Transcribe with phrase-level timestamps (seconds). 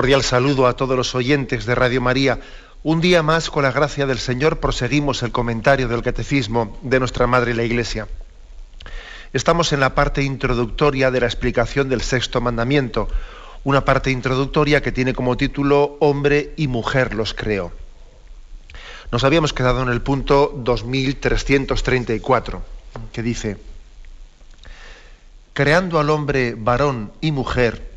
[0.00, 2.40] Cordial saludo a todos los oyentes de Radio María.
[2.82, 7.26] Un día más, con la gracia del Señor, proseguimos el comentario del Catecismo de nuestra
[7.26, 8.08] Madre la Iglesia.
[9.34, 13.08] Estamos en la parte introductoria de la explicación del sexto mandamiento,
[13.62, 17.70] una parte introductoria que tiene como título Hombre y mujer los creo.
[19.12, 22.62] Nos habíamos quedado en el punto 2334,
[23.12, 23.58] que dice,
[25.52, 27.89] creando al hombre varón y mujer,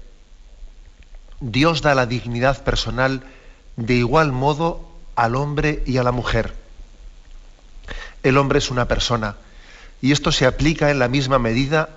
[1.44, 3.22] Dios da la dignidad personal
[3.76, 6.54] de igual modo al hombre y a la mujer.
[8.24, 9.36] El hombre es una persona
[10.02, 11.90] y esto se aplica en la misma medida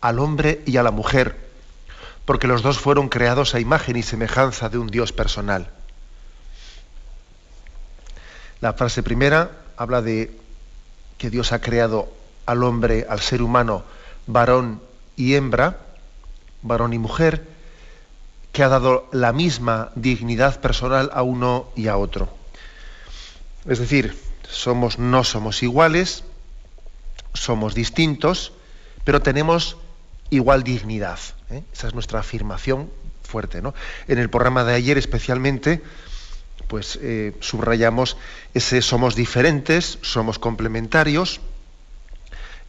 [0.00, 1.36] al hombre y a la mujer,
[2.24, 5.70] porque los dos fueron creados a imagen y semejanza de un Dios personal.
[8.60, 10.36] La frase primera habla de
[11.16, 12.12] que Dios ha creado
[12.44, 13.84] al hombre, al ser humano,
[14.26, 14.82] varón
[15.14, 15.78] y hembra,
[16.62, 17.59] varón y mujer,
[18.52, 22.28] que ha dado la misma dignidad personal a uno y a otro.
[23.66, 24.16] Es decir,
[24.48, 26.24] somos, no somos iguales,
[27.34, 28.52] somos distintos,
[29.04, 29.76] pero tenemos
[30.30, 31.18] igual dignidad.
[31.50, 31.62] ¿eh?
[31.72, 32.90] Esa es nuestra afirmación
[33.22, 33.62] fuerte.
[33.62, 33.74] ¿no?
[34.08, 35.82] En el programa de ayer especialmente,
[36.66, 38.16] pues eh, subrayamos
[38.54, 41.40] ese somos diferentes, somos complementarios,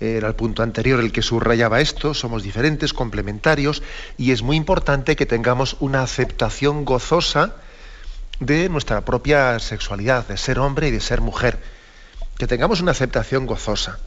[0.01, 3.83] era el punto anterior el que subrayaba esto, somos diferentes, complementarios,
[4.17, 7.55] y es muy importante que tengamos una aceptación gozosa
[8.39, 11.59] de nuestra propia sexualidad, de ser hombre y de ser mujer,
[12.39, 13.99] que tengamos una aceptación gozosa.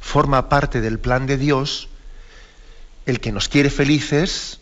[0.00, 1.88] Forma parte del plan de Dios
[3.06, 4.58] el que nos quiere felices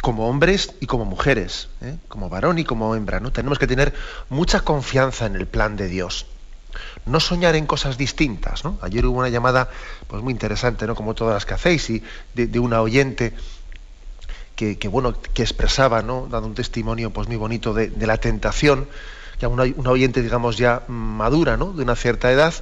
[0.00, 1.96] como hombres y como mujeres, ¿eh?
[2.08, 3.20] como varón y como hembra.
[3.20, 3.32] ¿no?
[3.32, 3.92] Tenemos que tener
[4.30, 6.26] mucha confianza en el plan de Dios
[7.06, 8.64] no soñar en cosas distintas.
[8.64, 8.78] ¿no?
[8.82, 9.68] Ayer hubo una llamada
[10.06, 10.94] pues, muy interesante, ¿no?
[10.94, 12.02] como todas las que hacéis, y
[12.34, 13.34] de, una oyente
[14.56, 16.28] que, bueno, que expresaba, ¿no?
[16.30, 18.88] dando un testimonio pues, muy bonito de, la tentación,
[19.40, 21.72] ya una, una, oyente, digamos, ya madura, ¿no?
[21.72, 22.54] de una cierta edad,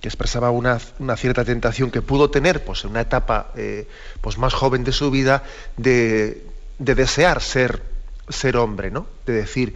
[0.00, 0.78] que expresaba una,
[1.16, 3.88] cierta tentación que pudo tener pues, en una etapa eh,
[4.20, 5.42] pues, más joven de su vida
[5.76, 6.46] de,
[6.78, 7.96] de desear ser
[8.28, 9.06] ser hombre, ¿no?
[9.24, 9.74] De decir,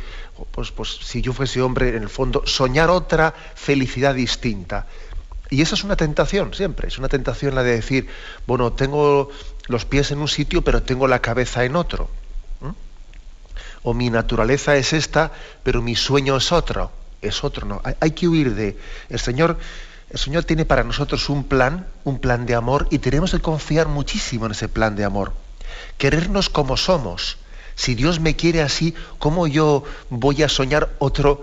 [0.51, 4.87] pues, pues si yo fuese hombre, en el fondo, soñar otra felicidad distinta.
[5.51, 8.09] Y esa es una tentación, siempre, es una tentación la de decir,
[8.47, 9.31] bueno, tengo
[9.67, 12.09] los pies en un sitio, pero tengo la cabeza en otro.
[13.83, 16.93] O mi naturaleza es esta, pero mi sueño es otro.
[17.22, 17.81] Es otro, no.
[17.83, 18.78] Hay, hay que huir de.
[19.09, 19.59] El Señor,
[20.11, 23.89] el Señor tiene para nosotros un plan, un plan de amor, y tenemos que confiar
[23.89, 25.33] muchísimo en ese plan de amor.
[25.97, 27.39] Querernos como somos
[27.81, 31.43] si Dios me quiere así, ¿cómo yo voy a soñar otro,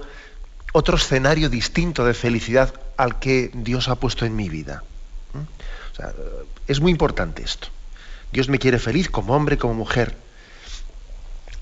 [0.71, 4.83] otro escenario distinto de felicidad al que Dios ha puesto en mi vida?
[5.33, 6.03] ¿Mm?
[6.67, 7.69] es muy importante esto.
[8.31, 10.15] Dios me quiere feliz como hombre, como mujer.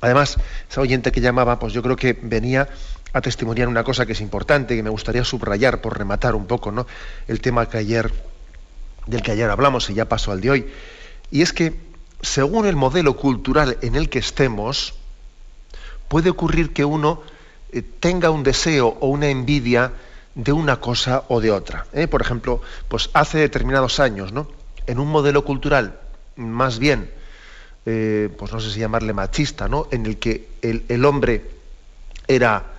[0.02, 0.36] Además,
[0.70, 2.68] esa oyente que llamaba, pues yo creo que venía
[3.14, 6.74] a testimoniar una cosa que es importante, que me gustaría subrayar por rematar un poco,
[6.74, 6.86] ¿no?
[7.30, 8.12] El tema que ayer,
[9.08, 10.68] del que ayer hablamos y ya pasó al de hoy.
[11.32, 14.96] Y es que según el modelo cultural en el que estemos,
[16.08, 17.22] puede ocurrir que uno
[17.72, 19.92] eh, tenga un deseo o una envidia
[20.34, 21.86] de una cosa o de otra.
[21.94, 22.08] ¿eh?
[22.08, 24.48] Por ejemplo, pues hace determinados años, ¿no?
[24.88, 26.00] En un modelo cultural
[26.36, 27.10] más bien,
[27.86, 29.88] eh, pues no sé si llamarle machista, ¿no?
[29.92, 31.46] En el que el, hombre
[32.28, 32.74] era,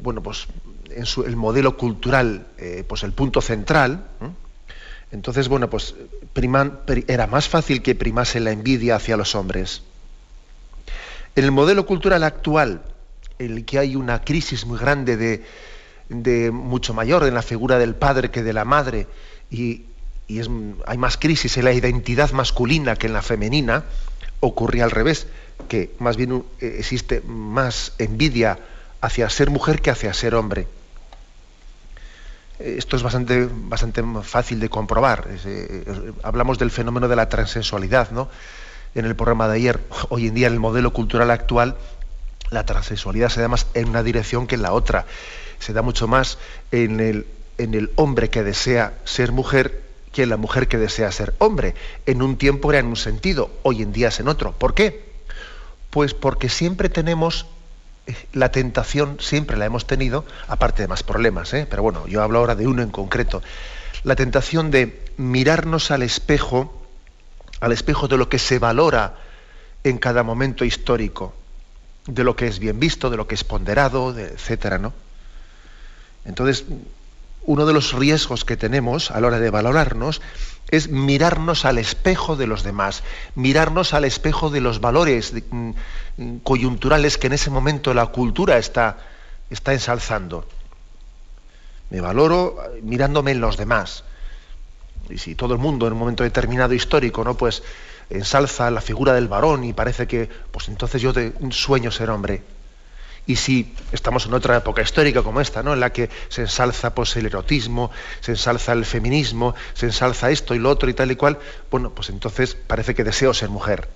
[0.00, 0.46] bueno, pues
[0.88, 2.46] en su, el modelo cultural,
[2.88, 4.06] pues el punto central.
[5.12, 5.94] Entonces, bueno, pues
[7.08, 9.82] era más fácil que primase la envidia hacia los hombres.
[11.34, 12.82] En el modelo cultural actual,
[13.38, 17.94] en el que hay una crisis muy grande de, mucho mayor en la figura del
[17.94, 19.06] padre que de la madre,
[19.50, 19.84] y,
[20.86, 23.84] hay más crisis en la identidad masculina que en la femenina,
[24.38, 25.26] ocurría al revés,
[25.68, 28.60] que más bien eh, existe más envidia
[29.00, 30.68] hacia ser mujer que hacia ser hombre.
[32.60, 35.28] Esto es bastante, bastante fácil de comprobar.
[35.46, 38.28] Eh, hablamos del fenómeno de la transexualidad, ¿no?
[38.94, 39.80] En el programa de ayer,
[40.10, 41.76] hoy en día en el modelo cultural actual,
[42.50, 45.06] la transexualidad se da más en una dirección que en la otra.
[45.58, 46.38] Se da mucho más
[46.70, 47.26] en el,
[47.56, 49.82] en el hombre que desea ser mujer
[50.12, 51.74] que en la mujer que desea ser hombre.
[52.04, 54.52] En un tiempo era en un sentido, hoy en día es en otro.
[54.52, 55.08] ¿Por qué?
[55.90, 57.59] Pues porque siempre tenemos eh,
[58.32, 61.66] la tentación, siempre la hemos tenido, aparte de más problemas, ¿eh?
[61.68, 63.42] pero bueno, yo hablo ahora de uno en concreto,
[64.04, 66.86] la tentación de mirarnos al espejo,
[67.60, 69.16] al espejo de lo que se valora
[69.84, 71.34] en cada momento histórico,
[72.06, 74.92] de lo que es bien visto, de lo que es ponderado, etcétera, ¿no?
[76.24, 76.64] Entonces,
[77.42, 80.20] uno de los riesgos que tenemos a la hora de valorarnos
[80.70, 83.02] es mirarnos al espejo de los demás,
[83.34, 85.72] mirarnos al espejo de los valores mm,
[86.42, 88.98] coyunturales que en ese momento la cultura está,
[89.50, 90.46] está ensalzando.
[91.90, 94.04] Me valoro mirándome en los demás.
[95.08, 97.36] Y si todo el mundo en un momento determinado histórico, ¿no?
[97.36, 97.64] Pues
[98.10, 101.12] ensalza la figura del varón y parece que, pues entonces yo
[101.50, 102.42] sueño ser hombre.
[103.30, 105.72] Y si estamos en otra época histórica como esta, ¿no?
[105.72, 110.52] en la que se ensalza pues, el erotismo, se ensalza el feminismo, se ensalza esto
[110.56, 111.38] y lo otro y tal y cual,
[111.70, 113.88] bueno, pues entonces parece que deseo ser mujer.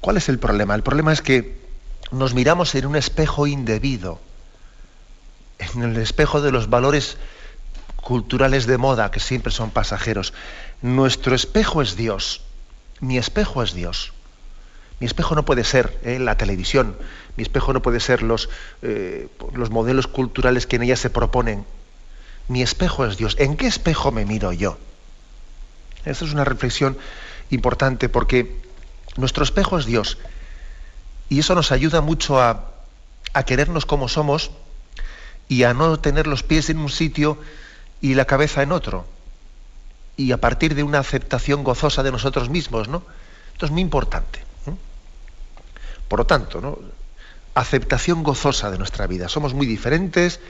[0.00, 0.76] ¿Cuál es el problema?
[0.76, 1.58] El problema es que
[2.12, 4.20] nos miramos en un espejo indebido,
[5.58, 7.16] en el espejo de los valores
[7.96, 10.34] culturales de moda que siempre son pasajeros.
[10.82, 12.42] Nuestro espejo es Dios,
[13.00, 14.12] mi espejo es Dios.
[15.00, 16.18] Mi espejo no puede ser ¿eh?
[16.18, 16.96] la televisión,
[17.36, 18.48] mi espejo no puede ser los,
[18.82, 21.64] eh, los modelos culturales que en ella se proponen.
[22.48, 23.36] Mi espejo es Dios.
[23.38, 24.78] ¿En qué espejo me miro yo?
[26.04, 26.98] Esta es una reflexión
[27.50, 28.60] importante porque
[29.16, 30.18] nuestro espejo es Dios.
[31.28, 32.72] Y eso nos ayuda mucho a,
[33.34, 34.50] a querernos como somos
[35.46, 37.38] y a no tener los pies en un sitio
[38.00, 39.06] y la cabeza en otro.
[40.16, 43.02] Y a partir de una aceptación gozosa de nosotros mismos, ¿no?
[43.52, 44.47] Esto es muy importante.
[46.08, 46.80] Por lo tanto,
[47.54, 49.28] aceptación gozosa de nuestra vida.
[49.28, 50.40] Somos muy diferentes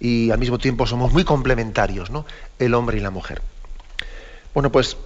[0.00, 2.24] y al mismo tiempo somos muy complementarios, ¿no?
[2.58, 3.42] El hombre y la mujer.
[4.54, 4.96] Bueno, pues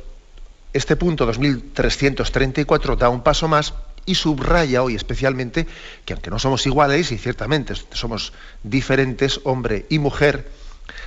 [0.73, 3.75] este punto 2334 da un paso más
[4.05, 5.67] y subraya hoy especialmente
[6.05, 8.32] que aunque no somos iguales y ciertamente somos
[8.62, 10.50] diferentes, hombre y mujer,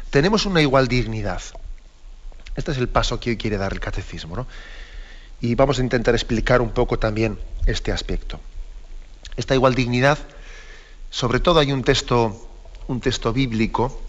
[0.09, 1.41] tenemos una igual dignidad.
[2.55, 4.47] Este es el paso que hoy quiere dar el catecismo, ¿no?
[5.39, 8.41] Y vamos a intentar explicar un poco también este aspecto.
[9.39, 10.19] Esta igual dignidad
[11.09, 12.49] sobre todo hay un texto,
[12.87, 14.01] un texto bíblico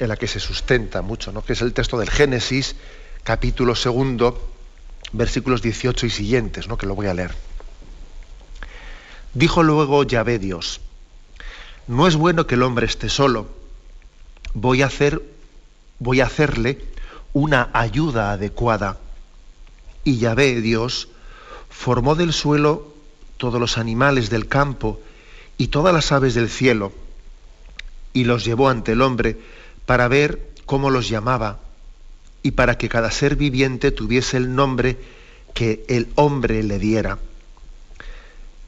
[0.00, 1.44] en la que se sustenta mucho, ¿no?
[1.44, 2.74] que es el texto del Génesis,
[3.22, 4.50] capítulo segundo,
[5.12, 6.76] versículos 18 y siguientes, ¿no?
[6.76, 7.32] que lo voy a leer.
[9.34, 10.80] Dijo luego Yahvé Dios,
[11.86, 13.46] no es bueno que el hombre esté solo,
[14.52, 15.22] voy a, hacer,
[16.00, 16.84] voy a hacerle
[17.32, 18.98] una ayuda adecuada.
[20.02, 21.08] Y Yahvé Dios
[21.70, 22.91] formó del suelo
[23.42, 25.00] todos los animales del campo,
[25.58, 26.92] y todas las aves del cielo,
[28.12, 29.36] y los llevó ante el hombre
[29.84, 31.58] para ver cómo los llamaba,
[32.44, 34.96] y para que cada ser viviente tuviese el nombre
[35.54, 37.18] que el hombre le diera.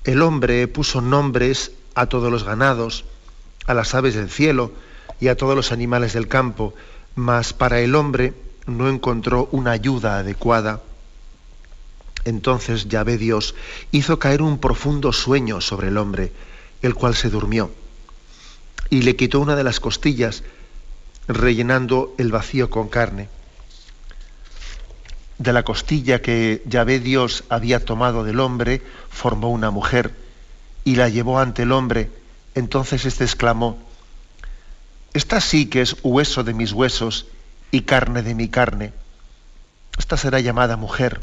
[0.02, 3.04] El hombre puso nombres a todos los ganados,
[3.66, 4.72] a las aves del cielo
[5.20, 6.74] y a todos los animales del campo,
[7.14, 8.34] mas para el hombre
[8.66, 10.80] no encontró una ayuda adecuada.
[12.24, 13.54] Entonces Yahvé Dios
[13.90, 16.32] hizo caer un profundo sueño sobre el hombre,
[16.82, 17.70] el cual se durmió,
[18.90, 20.42] y le quitó una de las costillas,
[21.28, 23.28] rellenando el vacío con carne.
[25.38, 30.14] De la costilla que Yahvé Dios había tomado del hombre, formó una mujer
[30.84, 32.10] y la llevó ante el hombre.
[32.54, 33.78] Entonces éste exclamó,
[35.12, 37.26] Esta sí que es hueso de mis huesos
[37.70, 38.92] y carne de mi carne.
[39.98, 41.20] Esta será llamada mujer,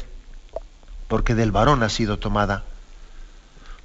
[1.12, 2.64] porque del varón ha sido tomada.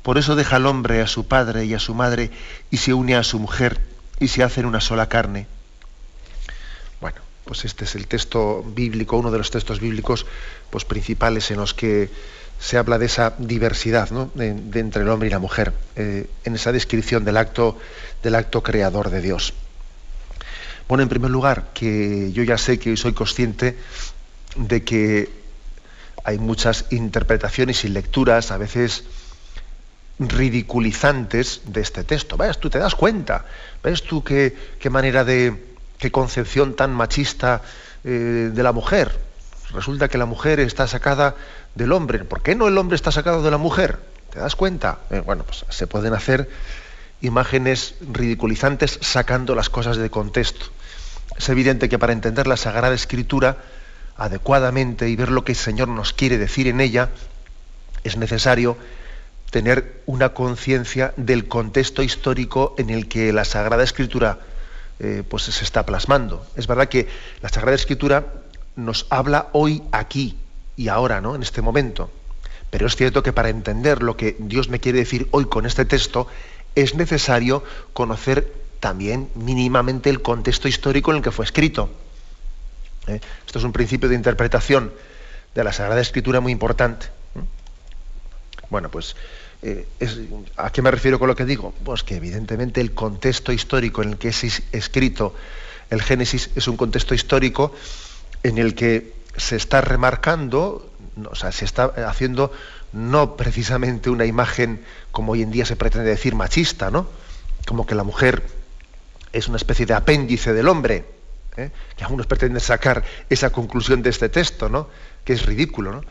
[0.01, 2.31] Por eso deja al hombre a su padre y a su madre
[2.71, 3.81] y se une a su mujer
[4.17, 5.45] y se hacen una sola carne.
[7.01, 10.25] Bueno, pues este es el texto bíblico, uno de los textos bíblicos
[10.69, 12.09] pues, principales en los que
[12.61, 16.71] se habla de esa diversidad de, entre el hombre y la mujer, eh, en esa
[16.71, 17.77] descripción del acto,
[18.23, 19.53] del acto creador de Dios.
[20.87, 23.77] Bueno, en primer lugar, que yo ya sé que soy consciente
[24.55, 25.46] de que
[26.27, 29.05] hay muchas interpretaciones y lecturas, a veces
[30.19, 32.35] ridiculizantes de este texto.
[32.35, 32.57] ¿Ves?
[32.57, 33.45] Tú te das cuenta.
[33.81, 35.55] ¿Ves tú qué, qué manera de,
[35.97, 37.61] qué concepción tan machista
[38.03, 39.17] eh, de la mujer?
[39.71, 41.33] Resulta que la mujer está sacada
[41.75, 42.25] del hombre.
[42.25, 43.97] ¿Por qué no el hombre está sacado de la mujer?
[44.29, 44.99] ¿Te das cuenta?
[45.09, 46.49] Eh, bueno, pues se pueden hacer
[47.21, 50.65] imágenes ridiculizantes sacando las cosas de contexto.
[51.37, 53.59] Es evidente que para entender la Sagrada Escritura
[54.17, 57.09] adecuadamente y ver lo que el Señor nos quiere decir en ella,
[58.03, 58.77] es necesario
[59.51, 64.39] tener una conciencia del contexto histórico en el que la Sagrada Escritura
[64.99, 66.45] eh, pues se está plasmando.
[66.55, 67.07] Es verdad que
[67.41, 68.25] la Sagrada Escritura
[68.75, 70.37] nos habla hoy, aquí
[70.75, 71.35] y ahora, ¿no?
[71.35, 72.11] en este momento.
[72.69, 75.85] Pero es cierto que para entender lo que Dios me quiere decir hoy con este
[75.85, 76.27] texto,
[76.75, 81.89] es necesario conocer también mínimamente el contexto histórico en el que fue escrito.
[83.07, 83.19] ¿Eh?
[83.45, 84.91] Esto es un principio de interpretación
[85.55, 87.07] de la Sagrada Escritura muy importante.
[87.07, 87.39] ¿eh?
[88.69, 89.15] Bueno, pues,
[89.63, 89.87] eh,
[90.57, 91.73] ¿a qué me refiero con lo que digo?
[91.83, 95.33] Pues que evidentemente el contexto histórico en el que es escrito
[95.89, 97.73] el Génesis es un contexto histórico
[98.43, 100.91] en el que se está remarcando,
[101.29, 102.51] o sea, se está haciendo
[102.91, 107.07] no precisamente una imagen como hoy en día se pretende decir machista, ¿no?
[107.65, 108.43] Como que la mujer
[109.31, 111.05] es una especie de apéndice del hombre,
[111.57, 111.71] ¿eh?
[111.95, 114.87] que algunos pretenden sacar esa conclusión de este texto, ¿no?
[115.25, 116.01] Que es ridículo, ¿no?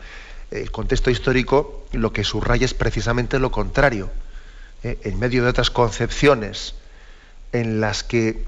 [0.51, 4.09] El contexto histórico lo que subraya es precisamente lo contrario.
[4.83, 4.97] ¿eh?
[5.03, 6.75] En medio de otras concepciones
[7.51, 8.45] en las que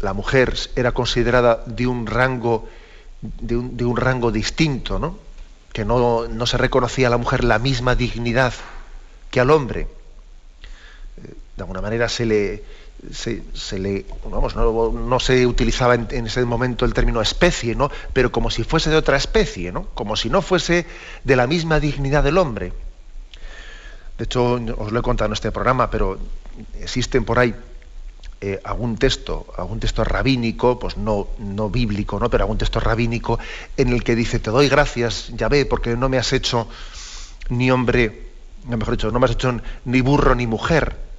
[0.00, 2.68] la mujer era considerada de un rango,
[3.20, 5.18] de un, rango distinto, ¿no?
[5.72, 8.52] que no, se reconocía a la mujer la misma dignidad
[9.30, 9.88] que al hombre.
[11.22, 12.64] Eh, de alguna manera se le,
[13.10, 17.90] se, le vamos, no, se utilizaba en, ese momento el término especie, ¿no?
[18.12, 19.86] pero como si fuese de otra especie, ¿no?
[19.94, 20.86] como si no fuese
[21.24, 22.72] de la misma dignidad del hombre.
[24.18, 26.18] De hecho, os lo he contado en este programa, pero
[26.80, 27.54] existen por ahí
[28.40, 32.30] eh, algún texto, algún texto rabínico, pues no, no bíblico, ¿no?
[32.30, 33.38] pero algún texto rabínico
[33.76, 36.68] en el que dice, te doy gracias, ya ve, porque no me has hecho
[37.48, 38.28] ni hombre,
[38.66, 41.11] mejor dicho, no me has hecho ni burro ni mujer.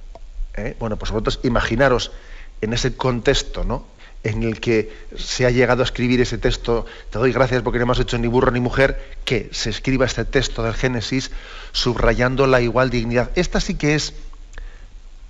[0.56, 0.76] ¿Eh?
[0.78, 2.12] Bueno, pues vosotros imaginaros
[2.60, 3.86] en ese contexto, ¿no?
[4.24, 7.92] en el que se ha llegado a escribir ese texto, te doy gracias porque no
[7.92, 11.30] has hecho ni burro ni mujer, que se escriba este texto del Génesis
[11.72, 13.30] subrayando la igual dignidad.
[13.34, 14.14] Esta sí que es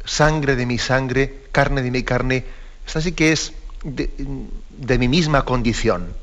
[0.04, 2.44] sangre de mi sangre, carne de mi carne,
[2.86, 3.52] esta sí que es
[3.82, 6.14] de, mi misma condición.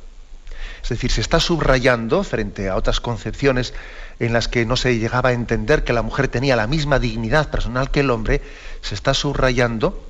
[0.81, 3.73] Es decir, se está subrayando frente a otras concepciones
[4.21, 7.49] en las que no se llegaba a entender que la mujer tenía la misma dignidad
[7.49, 8.39] personal que el hombre,
[8.81, 10.07] se está subrayando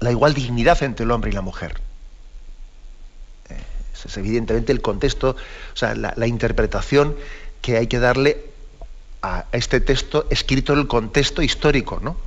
[0.00, 1.80] la igual dignidad entre el hombre y la mujer.
[3.48, 3.56] Eh,
[4.04, 7.16] es evidentemente el contexto, o sea, la, interpretación
[7.62, 8.44] que hay que darle
[9.22, 12.18] a este texto escrito en el contexto histórico, ¿no?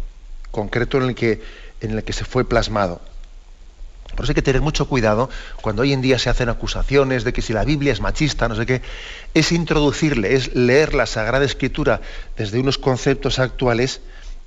[0.50, 1.44] concreto en el que,
[1.82, 3.02] en el que se fue plasmado.
[4.16, 5.30] Por eso hay que tener mucho cuidado
[5.62, 8.56] cuando hoy en día se hacen acusaciones de que si la Biblia es machista, no
[8.56, 8.82] sé qué,
[9.34, 12.02] es introducirle, es leer la Sagrada Escritura
[12.38, 14.02] desde unos conceptos actuales,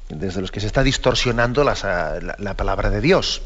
[0.09, 3.43] desde los que se está distorsionando la, palabra de Dios.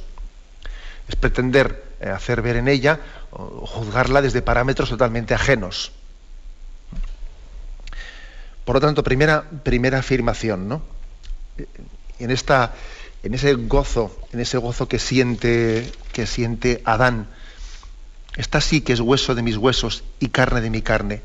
[1.09, 3.01] Es pretender eh, hacer ver en ella
[3.31, 5.93] juzgarla desde parámetros totalmente ajenos.
[8.65, 10.83] Por lo tanto, primera, primera afirmación, ¿no?
[12.19, 12.75] en, esta,
[13.23, 15.91] en ese gozo, en ese gozo que siente,
[16.27, 17.29] siente Adán.
[18.37, 21.23] Esta sí que es hueso de mis huesos y carne de mi carne.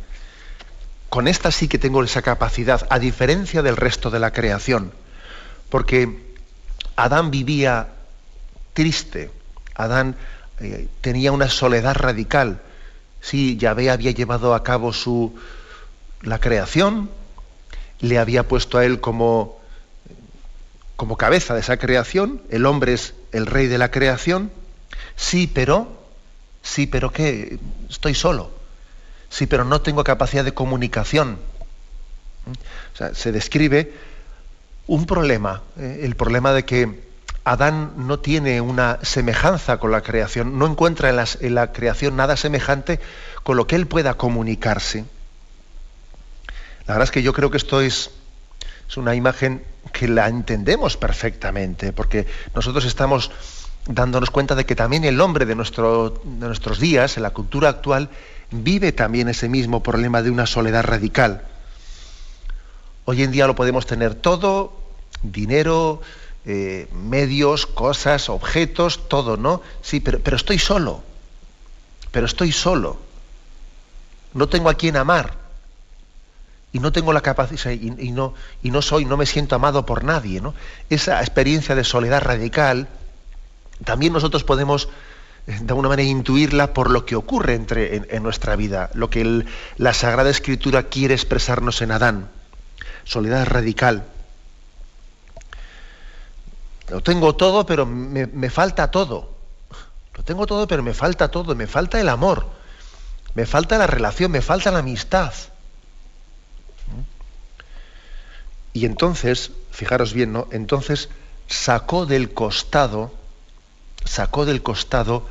[1.10, 4.92] Con esta sí que tengo esa capacidad, a diferencia del resto de la creación.
[5.70, 6.34] Porque
[6.96, 7.90] Adán vivía
[8.74, 9.32] triste,
[9.76, 10.16] Adán
[10.60, 12.62] eh, tenía una soledad radical.
[13.22, 15.36] Sí, Yahvé había llevado a cabo su,
[16.22, 17.10] la creación,
[18.00, 19.60] le había puesto a él como
[20.96, 24.52] como cabeza de esa creación, el hombre es el rey de la creación,
[25.16, 25.88] sí, pero,
[26.62, 27.60] sí, pero ¿qué?
[27.90, 28.52] Estoy solo.
[29.30, 31.40] Sí, pero no tengo capacidad de comunicación.
[32.94, 33.94] O sea, se describe
[34.88, 37.06] un problema, eh, el problema de que
[37.44, 43.00] Adán no tiene una semejanza con la creación, no encuentra en, la creación nada semejante
[43.44, 45.06] con lo que él pueda comunicarse.
[46.88, 48.12] La verdad es que yo creo que esto es,
[48.88, 52.26] es una imagen que la entendemos perfectamente, porque
[52.56, 53.32] nosotros estamos
[53.88, 58.10] dándonos cuenta de que también el hombre de, de nuestros días, en la cultura actual,
[58.52, 61.44] vive también ese mismo problema de una soledad radical.
[63.06, 64.74] Hoy en día lo podemos tener todo,
[65.22, 66.02] dinero,
[66.46, 69.62] eh, medios, cosas, objetos, todo, ¿no?
[69.82, 71.04] Sí, pero, pero estoy solo,
[72.12, 72.98] pero estoy solo.
[74.34, 75.46] No tengo a quien amar
[76.76, 80.04] y no tengo la capacidad y, no, y no soy, no me siento amado por
[80.04, 80.42] nadie.
[80.42, 80.54] ¿no?
[80.90, 82.90] Esa experiencia de soledad radical,
[83.86, 84.90] también nosotros podemos
[85.48, 89.46] eh, de alguna manera intuirla por lo que ocurre entre, en, nuestra vida, lo que
[89.78, 92.30] la Sagrada Escritura quiere expresarnos en Adán.
[93.04, 94.06] Soledad radical.
[96.90, 99.34] Lo tengo todo, pero me, me falta todo.
[100.16, 101.56] Lo tengo todo, pero me falta todo.
[101.56, 102.48] Me falta el amor.
[103.36, 105.34] Me falta la relación, me falta la amistad.
[108.74, 110.48] Y entonces, fijaros bien, ¿no?
[110.52, 111.10] Entonces
[111.48, 113.14] sacó del costado,
[114.06, 115.28] sacó del costado,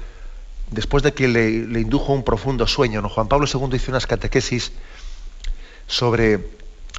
[0.71, 3.09] después de que le, indujo un profundo sueño, ¿no?
[3.09, 4.73] Juan Pablo II hizo unas catequesis
[5.87, 6.41] sobre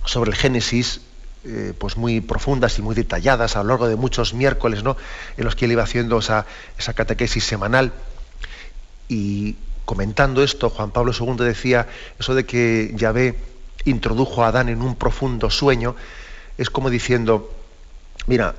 [0.06, 1.02] sobre el Génesis,
[1.44, 4.98] eh, pues muy profundas y muy detalladas a lo largo de muchos miércoles, ¿no?
[5.38, 6.46] En los que él iba haciendo esa,
[6.78, 7.92] esa catequesis semanal.
[9.08, 9.56] Y
[9.86, 11.88] comentando esto, Juan Pablo II decía
[12.20, 13.36] eso de que Yahvé
[13.86, 15.96] introdujo a Adán en un profundo sueño,
[16.58, 17.52] es como diciendo,
[18.28, 18.56] mira,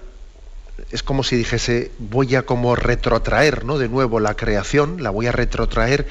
[0.91, 3.79] es como si dijese, voy a como retrotraer, ¿no?
[3.79, 6.07] De nuevo la creación, la voy a retrotraer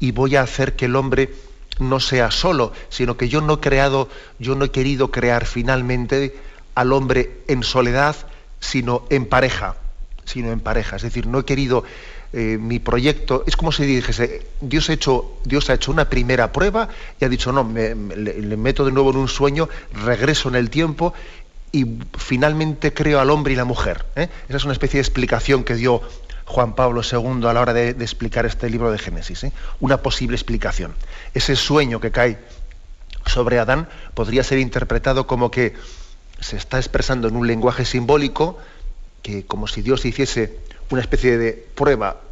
[0.00, 1.30] y voy a hacer que el hombre
[1.78, 4.08] no sea solo, sino que yo no he creado,
[4.38, 6.36] yo no he querido crear finalmente
[6.74, 8.16] al hombre en soledad,
[8.60, 9.76] sino en pareja,
[10.24, 10.96] sino en pareja.
[10.96, 11.84] Es decir, no he querido
[12.32, 16.52] eh, mi proyecto, es como si dijese, Dios ha, hecho, Dios ha hecho una primera
[16.52, 19.70] prueba y ha dicho, no, me, le, meto de nuevo en un sueño,
[20.04, 21.14] regreso en el tiempo
[21.72, 24.06] y finalmente creo al hombre y la mujer.
[24.16, 24.28] ¿eh?
[24.48, 26.02] Esa es una especie de explicación que dio
[26.44, 29.44] Juan Pablo II a la hora de, explicar este libro de Génesis.
[29.44, 29.52] ¿eh?
[29.80, 30.94] Una posible explicación.
[31.34, 32.38] Ese sueño que cae
[33.26, 35.74] sobre Adán podría ser interpretado como que
[36.40, 38.58] se está expresando en un lenguaje simbólico,
[39.22, 40.58] que como si Dios hiciese
[40.90, 42.22] una especie de prueba,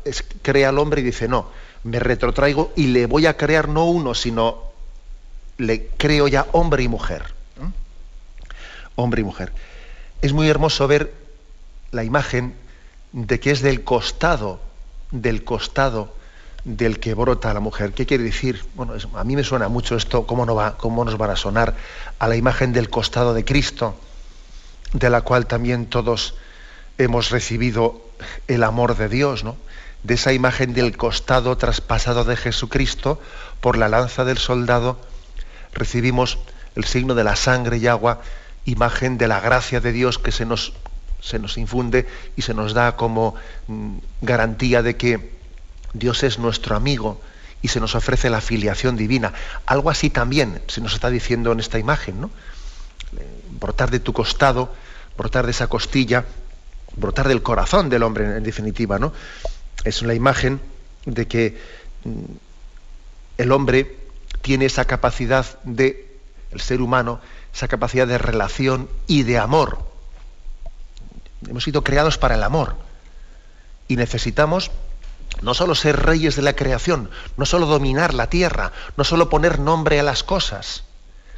[0.42, 1.50] crea al hombre y dice, no,
[1.84, 4.62] me retrotraigo y le voy a crear no uno, sino
[5.58, 7.35] le creo ya hombre y mujer
[8.96, 9.52] hombre y mujer.
[10.22, 11.14] Es muy hermoso ver
[11.92, 12.54] la imagen
[13.12, 14.60] de que es del costado,
[15.10, 16.14] del costado
[16.64, 17.92] del que brota la mujer.
[17.92, 18.64] ¿Qué quiere decir?
[18.74, 21.76] Bueno, a mí me suena mucho esto, ¿cómo, no va, ¿cómo nos van a sonar?
[22.18, 23.94] A la imagen del costado de Cristo,
[24.92, 26.34] de la cual también todos
[26.98, 28.02] hemos recibido
[28.48, 29.56] el amor de Dios, ¿no?
[30.02, 33.20] De esa imagen del costado traspasado de Jesucristo
[33.60, 34.98] por la lanza del soldado,
[35.72, 36.38] recibimos
[36.74, 38.20] el signo de la sangre y agua
[38.66, 40.74] imagen de la gracia de Dios que se nos,
[41.20, 43.34] se nos infunde y se nos da como
[43.68, 45.30] mm, garantía de que
[45.94, 47.20] Dios es nuestro amigo
[47.62, 49.32] y se nos ofrece la filiación divina.
[49.64, 52.30] Algo así también se nos está diciendo en esta imagen, ¿no?
[53.16, 54.74] Eh, brotar de tu costado,
[55.16, 56.24] brotar de esa costilla,
[56.96, 59.12] brotar del corazón del hombre en definitiva, ¿no?
[59.84, 60.60] Es una imagen
[61.06, 61.58] de que
[62.04, 62.24] mm,
[63.38, 63.96] el hombre
[64.42, 66.18] tiene esa capacidad de,
[66.52, 67.20] el ser humano,
[67.56, 69.78] esa capacidad de relación y de amor.
[71.48, 72.76] Hemos sido creados para el amor
[73.88, 74.70] y necesitamos
[75.40, 79.58] no solo ser reyes de la creación, no solo dominar la tierra, no solo poner
[79.58, 80.84] nombre a las cosas,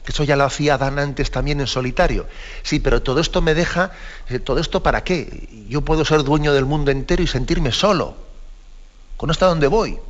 [0.04, 2.26] que eso ya lo hacía Adán antes también en solitario.
[2.64, 3.92] Sí, pero todo esto me deja,
[4.28, 5.48] eh, ¿todo esto para qué?
[5.68, 8.16] Yo puedo ser dueño del mundo entero y sentirme solo.
[9.16, 10.00] ¿Con hasta dónde voy?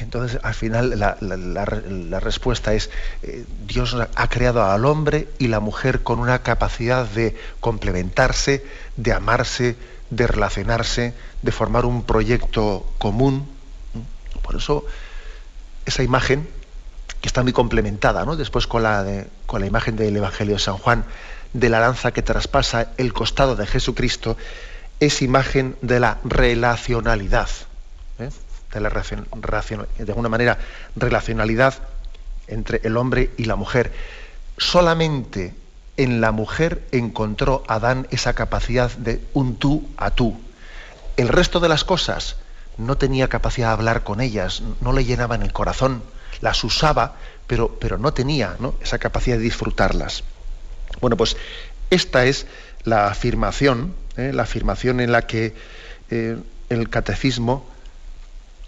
[0.00, 2.90] Entonces, al final, la, respuesta es,
[3.22, 8.64] eh, Dios ha creado al hombre y la mujer con una capacidad de complementarse,
[8.96, 9.76] de amarse,
[10.10, 13.48] de relacionarse, de formar un proyecto común.
[14.42, 14.84] Por eso,
[15.86, 16.48] esa imagen,
[17.20, 18.36] que está muy complementada, ¿no?
[18.36, 21.04] después con la, con la imagen del Evangelio de San Juan,
[21.52, 24.36] de la lanza que traspasa el costado de Jesucristo,
[25.00, 27.48] es imagen de la relacionalidad.
[28.74, 28.90] De, la
[30.10, 30.58] alguna manera
[30.96, 31.74] relacionalidad
[32.46, 33.92] entre el hombre y la mujer.
[34.58, 35.54] Solamente
[35.96, 40.38] en la mujer encontró Adán esa capacidad de un tú a tú.
[41.16, 42.36] El resto de las cosas
[42.76, 46.02] no tenía capacidad de hablar con ellas, no le llenaban el corazón,
[46.40, 47.14] las usaba,
[47.46, 50.24] pero, pero no tenía esa capacidad de disfrutarlas.
[51.00, 51.36] Bueno, pues
[51.90, 52.46] esta es
[52.82, 54.32] la afirmación, ¿eh?
[54.32, 55.54] la afirmación en la que
[56.10, 56.36] eh,
[56.68, 57.66] el catecismo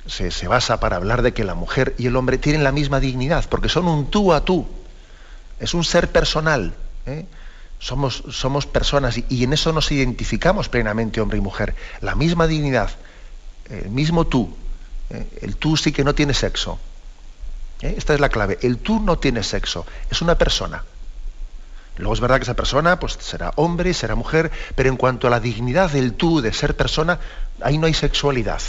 [0.06, 3.44] se, basa para hablar de que la mujer y el hombre tienen la misma dignidad,
[3.48, 4.66] porque son un tú a tú.
[5.58, 6.74] Es un ser personal.
[7.06, 7.26] ¿eh?
[7.78, 11.74] Somos, somos, personas y, en eso nos identificamos plenamente hombre y mujer.
[12.00, 12.90] La misma dignidad,
[13.68, 14.54] el mismo tú.
[15.10, 15.26] ¿eh?
[15.42, 16.78] El tú sí que no tiene sexo.
[17.82, 17.94] ¿eh?
[17.96, 18.58] Esta es la clave.
[18.62, 20.84] El tú no tiene sexo, es una persona.
[21.98, 25.30] Luego es verdad que esa persona pues, será hombre, será mujer, pero en cuanto a
[25.30, 27.18] la dignidad del tú, de ser persona,
[27.62, 28.60] ahí no hay sexualidad.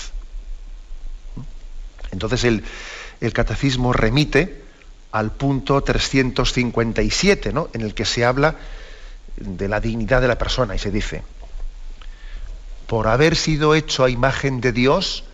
[2.17, 4.63] Entonces el, catecismo remite
[5.11, 7.69] al punto 357, ¿no?
[7.73, 8.55] en el que se habla
[9.35, 11.21] de la dignidad de la persona y se dice,
[12.87, 15.25] por haber sido hecho a imagen de Dios,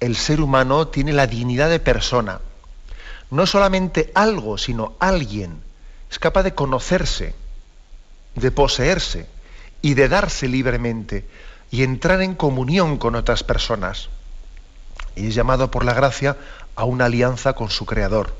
[0.00, 2.40] el ser humano tiene la dignidad de persona.
[3.30, 5.62] No solamente algo, sino alguien.
[6.10, 7.34] Es capaz de conocerse,
[8.34, 9.26] de poseerse
[9.80, 11.26] y de darse libremente
[11.70, 14.10] y entrar en comunión con otras personas
[15.16, 16.36] y es llamado por la gracia
[16.76, 18.34] a una alianza con su Creador,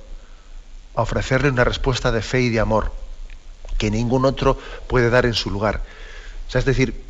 [0.94, 2.92] a ofrecerle una respuesta de fe y de amor
[3.78, 5.82] que ningún otro puede dar en su lugar.
[6.52, 7.04] es decir,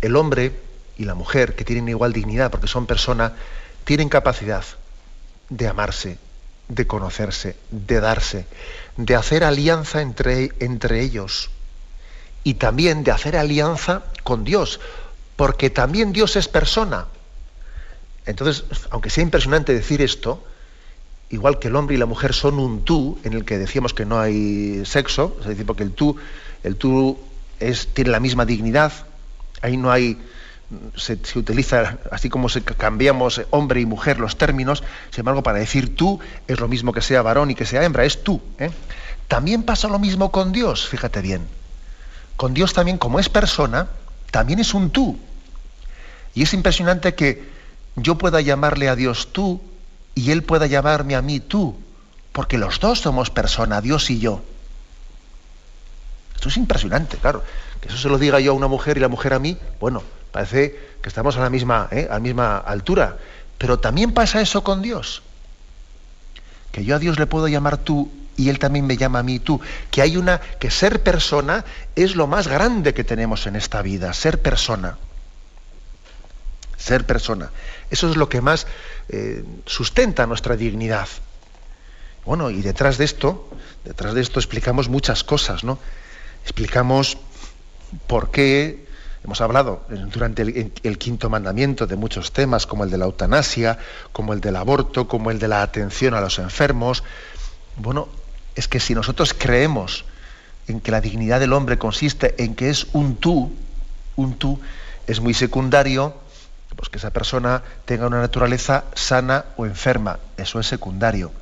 [0.00, 0.52] el hombre
[0.96, 3.32] y la mujer, que tienen igual dignidad porque son personas,
[3.84, 4.64] tienen capacidad
[5.48, 6.18] de amarse,
[6.68, 8.46] de conocerse, de darse,
[8.96, 11.50] de hacer alianza entre, entre ellos
[12.42, 14.80] y también de hacer alianza con Dios,
[15.36, 17.06] porque también Dios es persona.
[18.26, 20.42] Entonces, aunque sea impresionante decir esto,
[21.30, 24.04] igual que el hombre y la mujer son un tú, en el que decíamos que
[24.04, 26.16] no hay sexo, es decir, porque el tú,
[26.62, 27.18] el tú
[27.92, 28.92] tiene la misma dignidad,
[29.62, 30.18] ahí no hay,
[30.96, 35.94] se, utiliza, así como se cambiamos hombre y mujer los términos, sin embargo, para decir
[35.94, 38.40] tú es lo mismo que sea varón y que sea hembra, es tú.
[38.58, 38.70] ¿eh?
[39.28, 41.46] También pasa lo mismo con Dios, fíjate bien.
[42.36, 43.88] Con Dios también, como es persona,
[44.30, 45.18] también es un tú.
[46.34, 47.53] Y es impresionante que
[47.96, 49.60] yo pueda llamarle a Dios tú
[50.14, 51.76] y Él pueda llamarme a mí tú,
[52.32, 54.42] porque los dos somos persona, Dios y yo.
[56.34, 57.42] Esto es impresionante, claro.
[57.80, 60.02] Que eso se lo diga yo a una mujer y la mujer a mí, bueno,
[60.32, 62.08] parece que estamos a la misma, ¿eh?
[62.20, 63.18] misma altura.
[63.58, 65.22] Pero también pasa eso con Dios.
[66.72, 69.38] Que yo a Dios le puedo llamar tú y Él también me llama a mí
[69.38, 69.60] tú.
[69.90, 74.12] Que hay una, que ser persona es lo más grande que tenemos en esta vida,
[74.12, 74.96] ser persona.
[76.84, 77.50] Ser persona.
[77.88, 78.66] Eso es lo que más
[79.08, 81.08] eh, sustenta nuestra dignidad.
[82.26, 83.48] Bueno, y detrás de esto,
[83.86, 85.78] detrás de esto explicamos muchas cosas, ¿no?
[86.42, 87.16] Explicamos
[88.06, 88.84] por qué
[89.24, 93.78] hemos hablado durante el, quinto mandamiento de muchos temas, como el de la eutanasia,
[94.12, 97.02] como el del aborto, como el de la atención a los enfermos.
[97.78, 98.08] Bueno,
[98.56, 100.04] es que si nosotros creemos
[100.68, 103.54] en que la dignidad del hombre consiste en que es un tú,
[104.16, 104.60] un tú,
[105.06, 106.23] es muy secundario
[106.76, 110.18] pues que esa persona tenga una naturaleza sana o enferma.
[110.36, 111.32] Eso es secundario.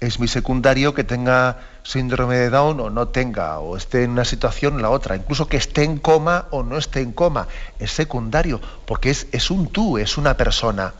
[0.00, 4.24] Es muy secundario que tenga síndrome de Down o no tenga, o esté en una
[4.24, 5.16] situación o en la otra.
[5.16, 7.48] Incluso que esté en coma o no esté en coma.
[7.78, 10.94] Es secundario, porque es, es un tú, es una persona.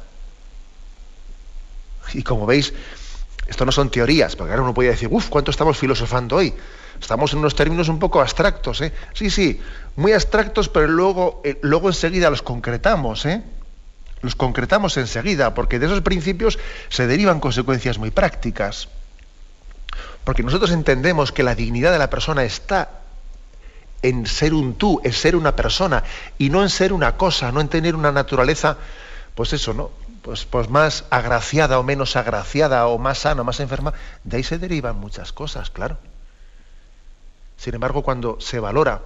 [2.13, 2.75] Y como veis,
[3.47, 6.55] esto no son teorías, porque ahora uno puede decir, uff, ¿cuánto estamos filosofando hoy?
[7.01, 8.93] Estamos en unos términos un poco abstractos, ¿eh?
[9.15, 9.61] Sí, sí,
[9.97, 13.43] muy abstractos, pero luego, eh, luego enseguida los concretamos, ¿eh?
[14.21, 16.59] Los concretamos enseguida, porque de esos principios
[16.91, 18.89] se derivan consecuencias muy prácticas.
[20.25, 22.91] Porque nosotros entendemos que la dignidad de la persona está
[24.03, 26.05] en ser un tú, en ser una persona,
[26.37, 28.77] y no en ser una cosa, no en tener una naturaleza,
[29.35, 29.91] pues eso, ¿no?
[30.23, 34.43] pues, pues más agraciada o menos agraciada o más sana o más enferma, de ahí
[34.45, 35.99] se derivan muchas cosas, claro.
[37.61, 39.03] Sin embargo, cuando se valora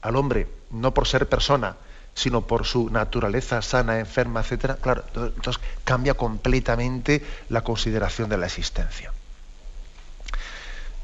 [0.00, 1.76] al hombre no por ser persona,
[2.14, 8.46] sino por su naturaleza sana, enferma, etcétera, claro, entonces cambia completamente la consideración de la
[8.46, 9.12] existencia.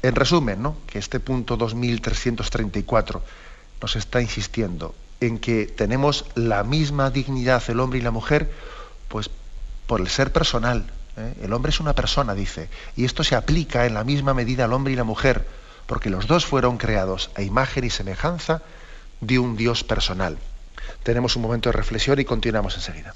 [0.01, 0.77] En resumen, ¿no?
[0.87, 3.21] que este punto 2334
[3.83, 8.51] nos está insistiendo en que tenemos la misma dignidad el hombre y la mujer,
[9.09, 9.29] pues
[9.85, 10.91] por el ser personal.
[11.17, 11.35] ¿eh?
[11.43, 14.73] El hombre es una persona, dice, y esto se aplica en la misma medida al
[14.73, 15.45] hombre y la mujer,
[15.89, 18.61] porque los dos fueron creados a imagen y semejanza
[19.21, 20.37] de un Dios personal.
[21.01, 23.15] Tenemos un momento de reflexión y continuamos enseguida.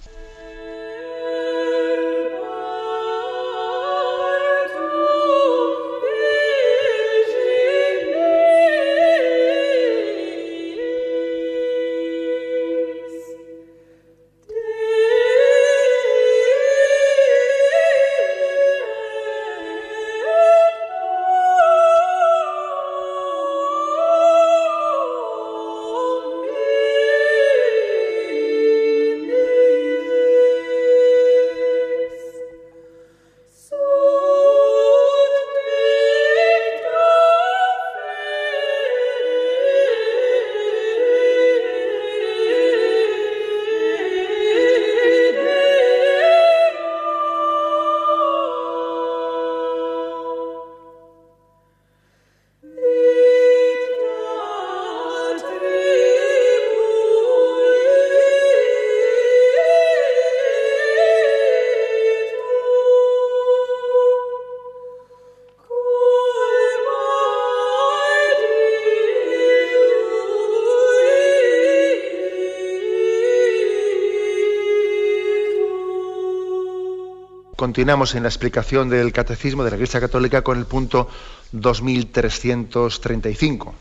[77.73, 81.09] Continuamos en la explicación del Catecismo de la Iglesia Católica con el punto
[81.53, 83.73] 2335.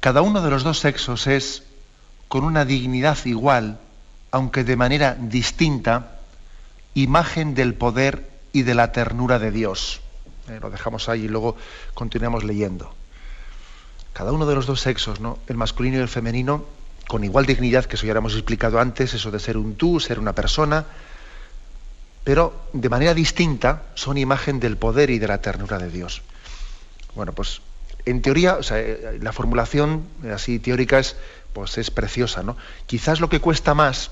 [0.00, 1.62] Cada uno de los dos sexos es,
[2.28, 3.78] con una dignidad igual,
[4.30, 6.20] aunque de manera distinta,
[6.94, 10.00] imagen del poder y de la ternura de Dios.
[10.48, 11.56] Eh, lo dejamos ahí y luego
[11.92, 12.94] continuamos leyendo.
[14.14, 15.38] Cada uno de los dos sexos, ¿no?
[15.48, 16.64] el masculino y el femenino,
[17.08, 20.18] con igual dignidad, que eso ya hemos explicado antes, eso de ser un tú, ser
[20.18, 20.86] una persona,
[22.24, 26.22] pero de manera distinta son imagen del poder y de la ternura de Dios.
[27.14, 27.60] Bueno, pues
[28.04, 31.16] en teoría, o sea, eh, la formulación así teórica es,
[31.52, 32.56] pues es preciosa, ¿no?
[32.86, 34.10] Quizás lo que cuesta más,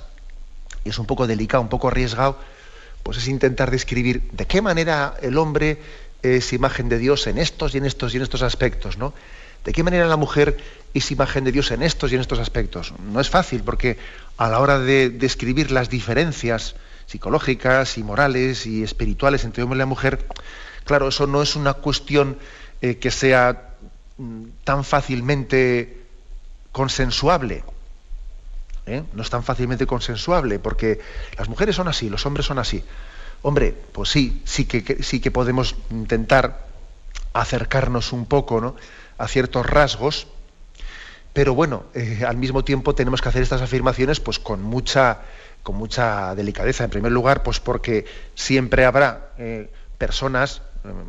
[0.84, 2.38] y es un poco delicado, un poco arriesgado,
[3.02, 5.78] pues es intentar describir de qué manera el hombre
[6.22, 9.14] es imagen de Dios en estos y en estos y en estos aspectos, ¿no?
[9.64, 10.56] De qué manera la mujer
[10.94, 12.94] es imagen de Dios en estos y en estos aspectos.
[13.12, 13.98] No es fácil porque
[14.36, 16.74] a la hora de describir las diferencias
[17.08, 20.26] psicológicas y morales y espirituales entre hombre y la mujer,
[20.84, 22.38] claro, eso no es una cuestión
[22.82, 23.74] eh, que sea
[24.18, 26.04] mm, tan fácilmente
[26.70, 27.64] consensuable.
[28.86, 29.02] ¿eh?
[29.14, 31.00] No es tan fácilmente consensuable porque
[31.38, 32.84] las mujeres son así, los hombres son así.
[33.40, 36.66] Hombre, pues sí, sí que, sí que podemos intentar
[37.32, 38.76] acercarnos un poco ¿no?
[39.16, 40.26] a ciertos rasgos,
[41.32, 45.22] pero bueno, eh, al mismo tiempo tenemos que hacer estas afirmaciones pues, con, mucha,
[45.62, 46.84] con mucha delicadeza.
[46.84, 50.62] En primer lugar, pues porque siempre habrá eh, personas,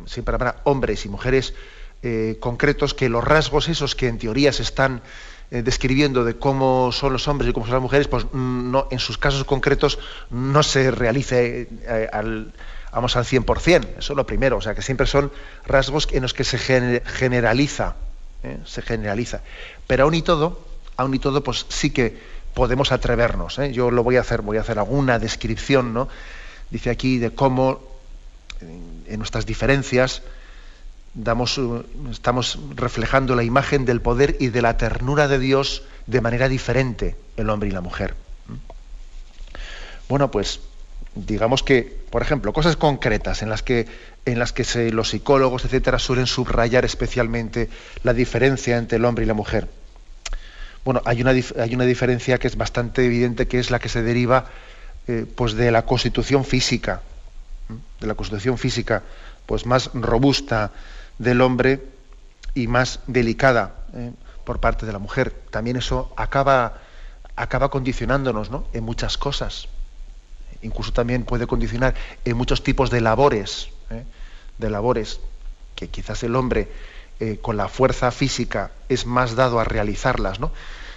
[0.06, 1.54] siempre habrá hombres y mujeres
[2.40, 5.02] concretos que los rasgos esos que en teoría se están
[5.52, 9.00] eh, describiendo de cómo son los hombres y cómo son las mujeres, pues no, en
[9.00, 9.98] sus casos concretos
[10.30, 12.52] no se realice eh, al,
[12.92, 13.88] vamos, al 100%.
[13.98, 14.58] Eso es lo primero.
[14.58, 15.32] O sea, que siempre son
[15.66, 17.96] rasgos en los que se generaliza.
[18.44, 18.58] ¿eh?
[18.64, 19.40] Se generaliza.
[19.88, 20.64] Pero aún y todo,
[20.96, 22.16] aún y todo, pues sí que
[22.54, 23.56] podemos atrevernos.
[23.72, 26.08] Yo lo voy a hacer, voy a hacer alguna descripción, ¿no?
[26.70, 27.80] Dice aquí de cómo
[28.60, 30.22] en nuestras diferencias,
[31.16, 36.48] eh, estamos reflejando la imagen del poder y de la ternura de Dios de manera
[36.48, 38.14] diferente, el hombre y la mujer.
[40.08, 40.60] Bueno, pues
[41.14, 43.86] digamos que, por ejemplo, cosas concretas en las que,
[44.24, 47.68] en las que los psicólogos, etcétera, suelen subrayar especialmente
[48.02, 49.68] la diferencia entre el hombre y la mujer.
[50.84, 54.02] Bueno, hay una, hay una diferencia que es bastante evidente, que es la que se
[54.02, 54.46] deriva
[55.08, 57.02] eh, pues de la constitución física,
[58.00, 59.02] de la constitución física
[59.46, 60.70] pues más robusta,
[61.18, 61.84] del hombre
[62.54, 64.10] y más delicada eh,
[64.44, 65.32] por parte de la mujer.
[65.50, 66.78] También eso acaba,
[67.36, 68.66] acaba condicionándonos ¿no?
[68.72, 69.68] en muchas cosas.
[70.62, 74.04] Incluso también puede condicionar en muchos tipos de labores, ¿eh?
[74.58, 75.20] de labores
[75.74, 76.68] que quizás el hombre
[77.22, 80.52] eh, con la fuerza física es más dado a realizarlas, ¿no?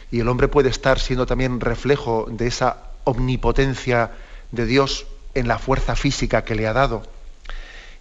[0.09, 4.11] Y el hombre puede estar siendo también reflejo de esa omnipotencia
[4.51, 7.03] de Dios en la fuerza física que le ha dado.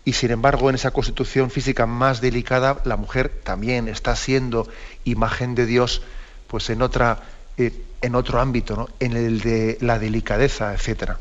[0.05, 4.69] Y sin embargo en esa constitución física más delicada la mujer también está siendo
[5.03, 6.03] imagen de Dios
[6.47, 7.23] pues en otra
[7.57, 11.19] eh, en otro ámbito en el de la delicadeza etcétera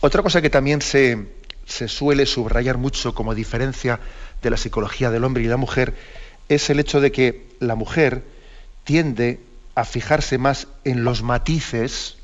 [0.00, 1.26] otra cosa que también se
[1.66, 4.00] suele subrayar mucho como diferencia
[4.42, 5.94] de la psicología del hombre y la mujer
[6.48, 8.24] es el hecho de que la mujer
[8.84, 9.40] tiende
[9.74, 12.16] a fijarse más en los matices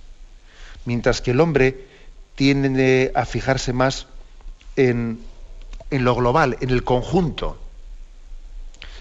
[0.85, 1.87] mientras que el hombre
[2.35, 4.07] tiende a fijarse más
[4.76, 5.20] en,
[5.90, 7.59] lo global, en el conjunto.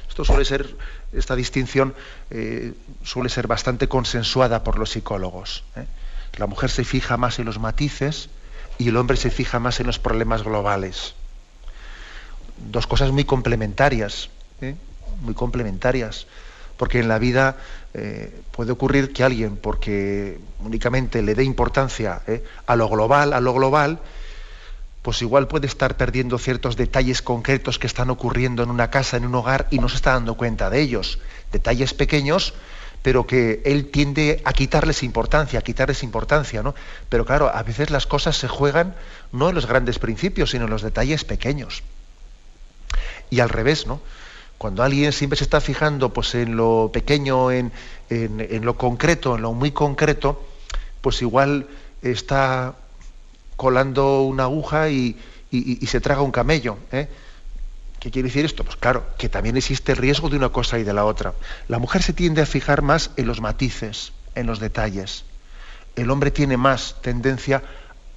[0.09, 0.75] Esto suele ser,
[1.13, 1.93] esta distinción
[2.29, 2.73] eh,
[3.03, 5.63] suele ser bastante consensuada por los psicólogos.
[5.75, 5.85] ¿eh?
[6.37, 8.29] La mujer se fija más en los matices
[8.77, 11.15] y el hombre se fija más en los problemas globales.
[12.57, 14.29] Dos cosas muy complementarias,
[14.61, 14.75] ¿eh?
[15.21, 16.27] muy complementarias,
[16.77, 17.57] porque en la vida
[18.51, 22.21] puede ocurrir que alguien, porque únicamente le dé importancia
[22.65, 23.99] a lo global, a lo global,
[25.01, 29.25] pues igual puede estar perdiendo ciertos detalles concretos que están ocurriendo en una casa, en
[29.25, 31.19] un hogar, y no se está dando cuenta de ellos.
[31.51, 32.55] Detalles pequeños,
[33.03, 36.73] pero que él tiende a quitarles importancia, a quitarles importancia, ¿no?
[37.07, 38.95] Pero claro, a veces las cosas se juegan
[39.31, 41.83] no en los grandes principios, sino en los detalles pequeños.
[43.29, 44.01] Y al revés, ¿no?
[44.57, 47.71] Cuando alguien siempre se está fijando pues, en lo pequeño, en,
[48.09, 50.41] en lo concreto, en lo muy concreto,
[51.01, 51.67] pues igual
[52.01, 52.75] está
[53.55, 55.17] colando una aguja y,
[55.51, 56.77] se traga un camello.
[56.91, 57.07] ¿eh?
[57.99, 58.63] ¿Qué quiere decir esto?
[58.63, 61.33] Pues claro, que también existe el riesgo de una cosa y de la otra.
[61.67, 65.23] La mujer se tiende a fijar más en los matices, en los detalles.
[65.95, 67.63] El hombre tiene más tendencia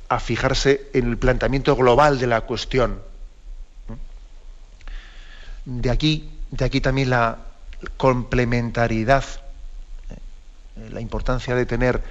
[0.08, 3.00] a fijarse en el planteamiento global de la cuestión.
[5.70, 7.36] De aquí, de aquí también la
[7.98, 9.22] complementariedad,
[10.08, 10.88] ¿eh?
[10.90, 12.02] la importancia de tener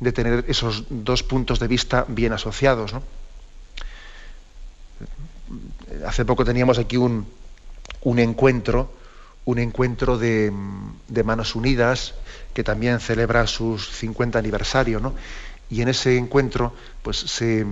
[0.00, 2.94] de tener esos dos puntos de vista bien asociados.
[6.04, 7.24] Hace poco teníamos aquí un,
[8.18, 8.92] encuentro,
[9.44, 10.52] un encuentro de,
[11.24, 12.14] Manos Unidas,
[12.52, 15.14] que también celebra su 50 aniversario, ¿no?
[15.70, 17.64] Y en ese encuentro, pues se,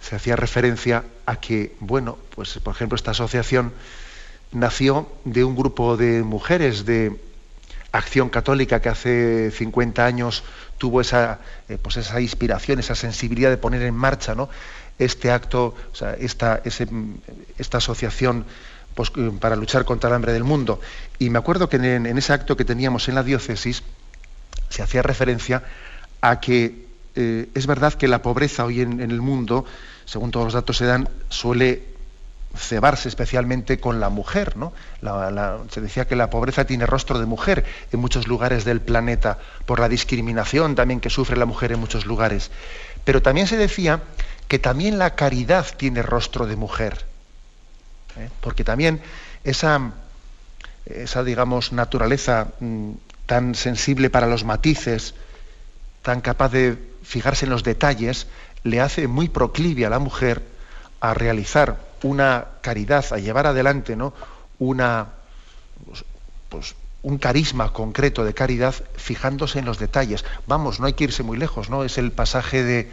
[0.00, 3.72] se hacía referencia a que, bueno, pues por ejemplo, esta asociación
[4.52, 7.18] nació de un grupo de mujeres de
[7.90, 10.44] acción católica que hace 50 años
[10.78, 14.48] tuvo esa, eh, pues esa inspiración, esa sensibilidad de poner en marcha ¿no?
[14.98, 15.74] este acto,
[16.18, 18.46] esta, esta asociación
[18.94, 20.80] pues, eh, para luchar contra el hambre del mundo.
[21.18, 23.82] Y me acuerdo que en, ese acto que teníamos en la diócesis
[24.68, 25.62] se hacía referencia
[26.20, 29.64] a que eh, es verdad que la pobreza hoy en, el mundo,
[30.04, 31.91] según todos los datos se dan, suele
[32.56, 34.56] cebarse especialmente con la mujer.
[34.56, 34.72] ¿no?
[35.70, 39.80] se decía que la pobreza tiene rostro de mujer en muchos lugares del planeta, por
[39.80, 42.50] la discriminación también que sufre la mujer en muchos lugares.
[43.04, 44.02] Pero también se decía
[44.48, 47.04] que también la caridad tiene rostro de mujer.
[48.18, 48.28] ¿eh?
[48.40, 49.00] Porque también
[49.44, 49.92] esa,
[50.86, 52.92] esa digamos, naturaleza mm,
[53.26, 55.14] tan sensible para los matices,
[56.02, 58.26] tan capaz de fijarse en los detalles,
[58.62, 60.42] le hace muy proclive a la mujer
[61.00, 64.12] a realizar una caridad, a llevar adelante ¿no?
[64.58, 65.08] una,
[66.48, 70.24] pues, un carisma concreto de caridad fijándose en los detalles.
[70.46, 71.84] Vamos, no hay que irse muy lejos, ¿no?
[71.84, 72.90] Es el pasaje de,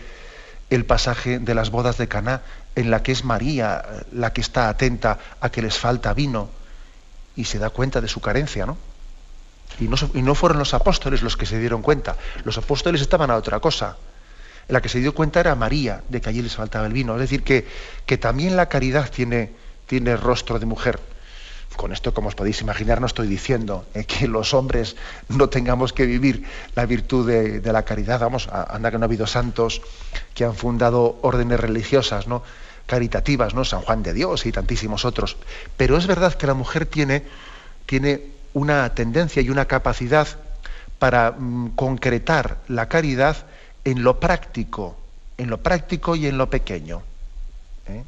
[0.70, 2.42] el pasaje de las bodas de Caná,
[2.76, 6.50] en la que es María la que está atenta a que les falta vino
[7.36, 8.78] y se da cuenta de su carencia, no,
[9.80, 13.60] y no fueron los apóstoles los que se dieron cuenta, los apóstoles estaban a otra
[13.60, 13.98] cosa
[14.70, 17.16] la que se dio cuenta era María, de que allí les faltaba el vino.
[17.16, 17.68] Es decir, que,
[18.06, 19.52] que también la caridad tiene,
[19.88, 21.00] tiene rostro de mujer.
[21.76, 24.96] Con esto, como os podéis imaginar, no estoy diciendo eh, que los hombres
[25.28, 26.44] no tengamos que vivir
[26.76, 28.20] la virtud de, la caridad.
[28.20, 29.82] Vamos, anda que no ha habido santos
[30.34, 32.44] que han fundado órdenes religiosas, ¿no?
[32.86, 33.66] caritativas, ¿no?
[33.66, 35.38] San Juan de Dios y tantísimos otros.
[35.78, 37.24] Pero es verdad que la mujer tiene,
[37.86, 40.28] tiene una tendencia y una capacidad
[40.98, 43.46] para mm, concretar la caridad
[43.90, 44.96] en lo práctico,
[45.38, 47.02] en lo práctico y en lo pequeño.
[47.88, 48.04] ¿eh?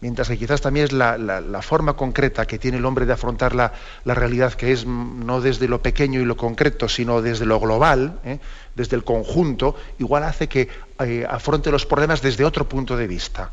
[0.00, 3.72] Mientras que quizás también es la, forma concreta que tiene el hombre de afrontar la,
[4.04, 8.38] realidad, que es no desde lo pequeño y lo concreto, sino desde lo global, ¿eh?
[8.74, 10.68] desde el conjunto, igual hace que
[11.00, 13.50] eh, afronte los problemas desde otro punto de vista,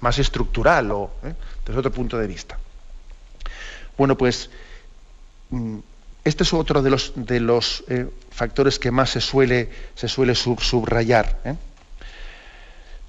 [0.00, 1.12] más estructural o
[1.64, 2.58] desde otro punto de vista.
[3.96, 4.50] Bueno, pues
[5.50, 5.78] mm,
[6.24, 7.84] este es otro de los, de los
[8.40, 11.40] factores que más se suele, se suele subrayar.
[11.44, 11.56] ¿eh?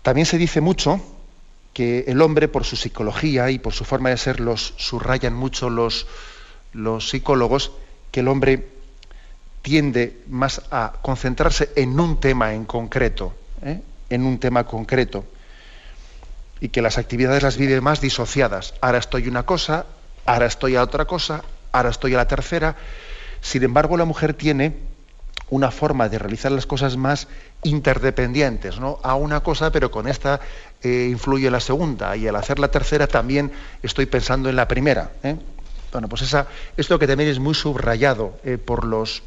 [0.02, 1.00] También se dice mucho
[1.72, 5.70] que el hombre, por su psicología y por su forma de ser, los subrayan mucho
[5.70, 6.06] los,
[6.74, 7.72] los psicólogos,
[8.12, 8.68] que el hombre
[9.62, 13.80] tiende más a concentrarse en un tema en concreto, ¿eh?
[14.10, 15.24] en un tema concreto,
[16.60, 18.74] y que las actividades las vive más disociadas.
[18.82, 19.86] Ahora estoy una cosa,
[20.26, 21.42] ahora estoy a otra cosa,
[21.72, 22.76] ahora estoy a la tercera.
[23.40, 24.91] Sin embargo, la mujer tiene
[25.52, 27.28] una forma de realizar las cosas más
[27.64, 29.00] interdependientes, ¿no?
[29.04, 30.40] A una cosa, pero con esta
[30.82, 33.52] eh, influye la segunda, y al hacer la tercera también
[33.84, 35.12] estoy pensando en la primera.
[35.24, 35.36] ¿eh?
[35.92, 39.24] Bueno, pues esa, esto que también es muy subrayado eh, por, los,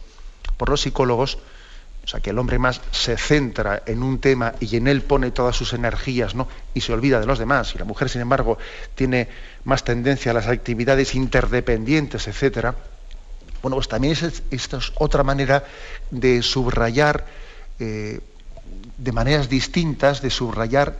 [0.56, 1.38] por los psicólogos,
[2.04, 5.30] o sea, que el hombre más se centra en un tema y en él pone
[5.30, 6.34] todas sus energías.
[6.74, 7.74] Y se olvida de los demás.
[7.74, 8.58] Y la mujer, sin embargo,
[8.94, 9.28] tiene
[9.64, 12.74] más tendencia a las actividades interdependientes, etcétera.
[13.64, 15.64] Bueno, pues también es, esta es otra manera
[16.10, 17.24] de subrayar
[17.78, 18.20] eh,
[18.98, 20.98] de maneras distintas, de subrayar,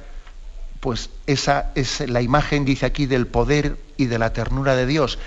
[0.81, 5.18] pues esa es la imagen, dice aquí, del poder y de la ternura de Dios.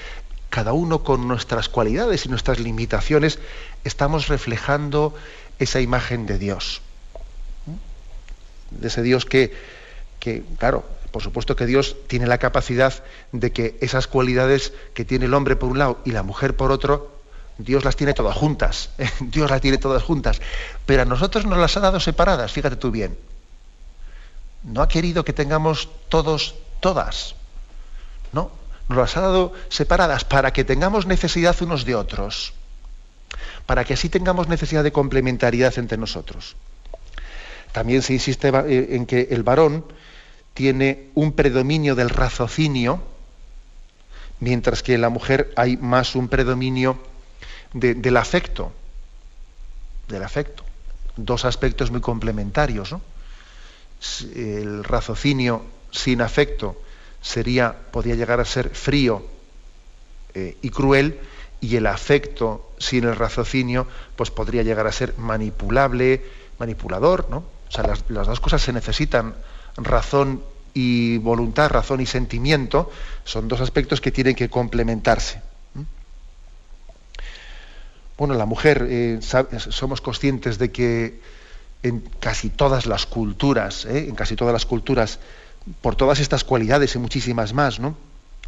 [0.50, 3.38] Cada uno con nuestras cualidades y nuestras limitaciones
[3.84, 5.14] estamos reflejando
[5.60, 6.82] esa imagen de Dios.
[8.72, 9.54] De ese Dios que,
[10.20, 15.26] que, claro, por supuesto que Dios tiene la capacidad de que esas cualidades que tiene
[15.26, 17.17] el hombre por un lado y la mujer por otro,
[17.58, 18.92] Dios las tiene todas juntas.
[19.20, 20.42] Dios las tiene todas juntas.
[20.86, 23.18] Pero a nosotros nos las ha dado separadas, fíjate tú bien.
[24.64, 27.36] No ha querido que tengamos todos, todas.
[28.34, 28.52] No,
[28.90, 32.54] nos las ha dado separadas para que tengamos necesidad unos de otros
[33.68, 36.56] para que así tengamos necesidad de complementariedad entre nosotros.
[37.74, 39.86] También se insiste eh, en que el varón
[40.54, 43.04] tiene un predominio del raciocinio,
[44.40, 46.98] mientras que en la mujer hay más un predominio
[47.74, 48.72] del afecto.
[50.08, 50.64] Del afecto.
[51.16, 52.96] Dos aspectos muy complementarios.
[54.36, 56.82] El raciocinio sin afecto
[57.22, 59.26] sería, podría llegar a ser frío
[60.34, 61.20] eh, y cruel,
[61.60, 66.24] y el afecto sin el raciocinio, pues podría llegar a ser manipulable,
[66.60, 67.38] manipulador, ¿no?
[67.38, 69.36] O sea, las, dos cosas se necesitan,
[69.76, 70.44] razón
[70.74, 72.92] y voluntad, razón y sentimiento,
[73.24, 75.42] son dos aspectos que tienen que complementarse.
[78.18, 81.20] Bueno, la mujer, eh, somos conscientes de que
[81.84, 84.08] en casi todas las culturas, ¿eh?
[84.10, 85.20] en casi todas las culturas,
[85.82, 87.96] por todas estas cualidades y muchísimas más, ¿no?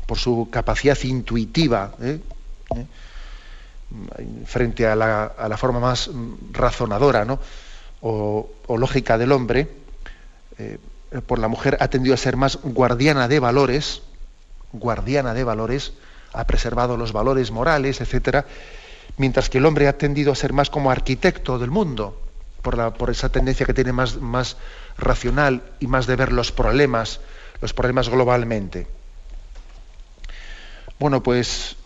[0.08, 2.20] por su capacidad intuitiva, ¿eh?
[4.46, 6.10] frente a la, forma más
[6.52, 7.28] razonadora
[8.02, 9.68] o, lógica del hombre,
[11.28, 14.02] por la mujer ha tendido a ser más guardiana de valores,
[14.74, 15.94] guardiana de valores,
[16.34, 18.46] ha preservado los valores morales, etcétera,
[19.18, 22.22] mientras que el hombre ha tendido a ser más como arquitecto del mundo,
[22.62, 24.58] por, esa tendencia que tiene más, más
[24.98, 27.20] racional y más de ver los problemas,
[27.62, 28.88] los problemas globalmente.
[31.00, 31.78] Bueno, pues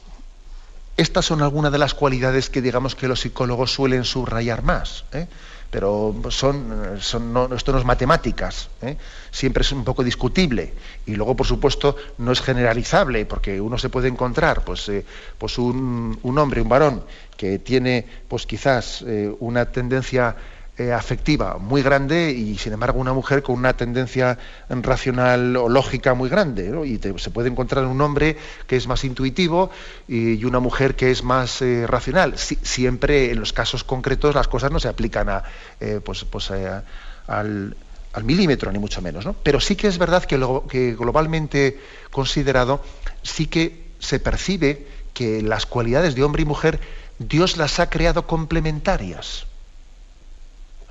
[0.98, 5.06] estas son algunas de las cualidades que digamos que los psicólogos suelen subrayar más.
[5.12, 5.28] ¿eh?
[5.74, 8.96] Pero son, son esto no es matemáticas, ¿eh?
[9.32, 10.72] siempre es un poco discutible
[11.08, 15.04] y luego por supuesto no es generalizable porque uno se puede encontrar pues, eh,
[15.40, 17.04] pues un, un, hombre, un varón
[17.36, 20.36] que tiene pues quizás eh, una tendencia
[20.76, 26.16] eh, afectiva muy grande y sin embargo una mujer con una tendencia racional o lógica
[26.16, 26.74] muy grande.
[26.88, 29.70] Y se puede encontrar un hombre que es más intuitivo
[30.08, 32.40] y, una mujer que es más eh, racional.
[32.40, 35.44] siempre en los casos concretos las cosas no se aplican a,
[35.80, 37.76] eh, pues, pues al,
[38.24, 39.28] milímetro, ni mucho menos.
[39.44, 42.82] Pero sí que es verdad que globalmente considerado,
[43.22, 46.80] sí que se percibe que las cualidades de hombre y mujer
[47.20, 49.46] Dios las ha creado complementarias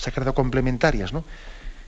[0.02, 1.22] se ha creado complementarias, ¿no?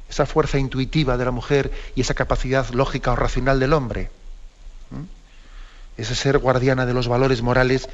[0.08, 4.08] Esa fuerza intuitiva de la mujer y esa capacidad lógica o racional del hombre.
[5.96, 7.88] Ese ser guardiana de los valores morales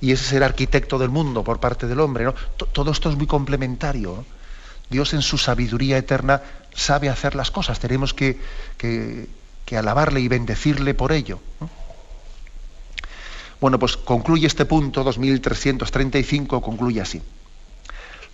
[0.00, 2.24] y ese ser arquitecto del mundo por parte del hombre.
[2.24, 2.34] ¿no?
[2.56, 4.24] Todo esto es muy complementario.
[4.90, 6.40] Dios en su sabiduría eterna
[6.72, 7.80] sabe hacer las cosas.
[7.80, 8.38] Tenemos que,
[8.78, 11.40] que, alabarle y bendecirle por ello.
[13.60, 17.20] Bueno, pues concluye este punto 2335, concluye así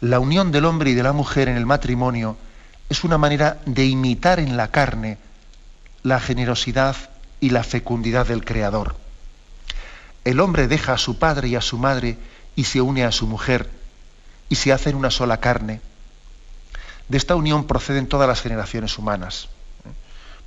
[0.01, 2.37] la unión del hombre y de la mujer en el matrimonio
[2.89, 5.19] es una manera de imitar en la carne
[6.03, 6.97] la generosidad
[7.41, 8.97] y la fecundidad del Creador.
[10.25, 12.17] El hombre deja a su padre y a su madre
[12.57, 13.69] y se une a su mujer
[14.49, 15.81] y se hacen una sola carne.
[17.09, 19.49] De esta unión proceden todas las generaciones humanas.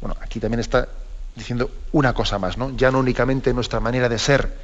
[0.02, 0.90] Bueno, aquí también está
[1.36, 2.76] diciendo una cosa más, ¿no?
[2.76, 4.58] Ya no únicamente en nuestra manera de ser,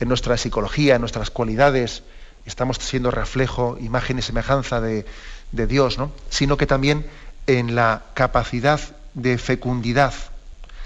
[0.00, 2.02] en nuestra psicología, en nuestras cualidades,
[2.46, 5.04] estamos siendo reflejo, imagen y semejanza de,
[5.52, 6.12] Dios, ¿no?
[6.30, 7.06] sino que también
[7.46, 8.80] en la capacidad
[9.14, 10.12] de fecundidad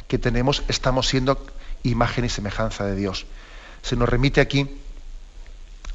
[0.08, 1.44] que tenemos estamos siendo
[1.82, 3.26] imagen y semejanza de Dios.
[3.82, 4.68] Se nos remite aquí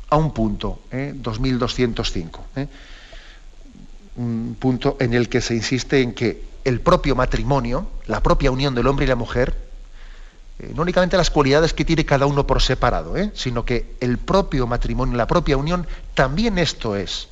[0.10, 1.14] a un punto, ¿eh?
[1.16, 2.68] 2205, ¿eh?
[4.18, 8.76] un punto en el que se insiste en que el propio matrimonio, la propia unión
[8.76, 9.56] del hombre y la mujer,
[10.60, 13.32] eh, no únicamente las cualidades que tiene cada uno por separado, ¿eh?
[13.34, 17.28] sino que el propio matrimonio, la propia unión, también esto es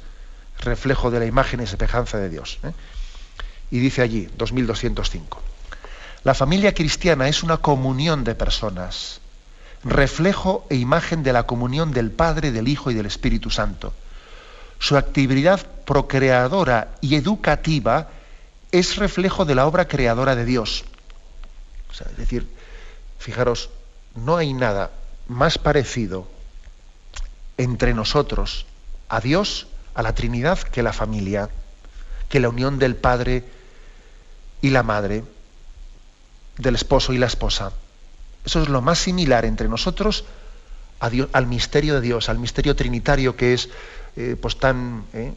[0.60, 2.60] reflejo de la imagen y semejanza de Dios.
[2.64, 2.72] ¿eh?
[3.72, 5.42] Y dice allí, 2205,
[6.24, 9.22] la familia cristiana es una comunión de personas,
[9.86, 13.94] reflejo e imagen de la comunión del Padre, del Hijo y del Espíritu Santo.
[14.80, 18.10] Su actividad procreadora y educativa
[18.72, 20.84] es reflejo de la obra creadora de Dios.
[21.92, 22.48] es decir,
[23.24, 23.70] Fijaros,
[24.16, 24.92] no hay nada
[25.30, 26.28] más parecido
[27.58, 28.66] entre nosotros
[29.08, 31.48] a Dios, a la Trinidad, que la familia,
[32.28, 33.46] que la unión del Padre
[34.62, 35.24] y la Madre,
[36.58, 37.72] del esposo y la esposa.
[38.44, 40.26] Eso es lo más similar entre nosotros
[41.00, 43.70] al misterio de Dios, al misterio trinitario que es
[44.18, 45.34] eh, pues tan, eh,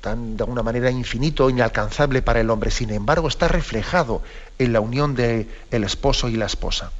[0.00, 2.70] tan, de alguna manera infinito, inalcanzable para el hombre.
[2.70, 4.22] Sin embargo, está reflejado
[4.60, 6.92] en la unión del el esposo y la esposa.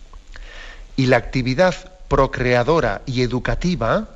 [0.97, 4.09] Y la actividad procreadora y educativa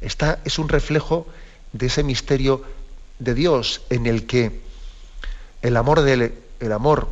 [0.00, 1.26] está, es un reflejo
[1.72, 2.64] de ese misterio
[3.18, 4.60] de Dios en el que
[5.62, 7.08] el amor, del, el amor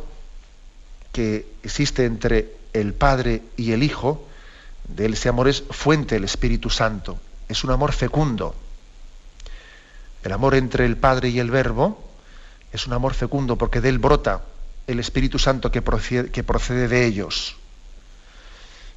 [1.11, 4.27] que existe entre el Padre y el Hijo,
[4.87, 8.55] de ese amor es fuente del Espíritu Santo, es un amor fecundo.
[10.23, 12.03] El amor entre el Padre y el Verbo
[12.73, 14.43] es un amor fecundo porque de él brota
[14.87, 15.81] el Espíritu Santo que
[16.31, 17.55] que procede de ellos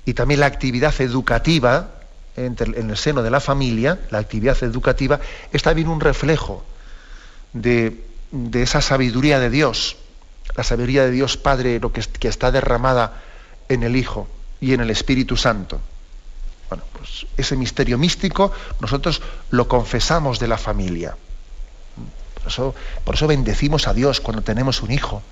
[0.05, 1.90] y también la actividad educativa
[2.36, 2.57] en
[2.90, 5.20] el seno de la familia, la actividad educativa,
[5.53, 6.64] es también un reflejo
[7.53, 8.05] de,
[8.55, 9.96] esa sabiduría de Dios,
[10.57, 13.22] la sabiduría de Dios Padre, lo que, que, está derramada
[13.68, 14.28] en el Hijo
[14.61, 15.80] y en el Espíritu Santo.
[16.68, 19.20] Bueno, pues ese misterio místico nosotros
[19.51, 21.16] lo confesamos de la familia.
[22.34, 22.74] Por eso,
[23.05, 25.22] por eso bendecimos a Dios cuando tenemos un hijo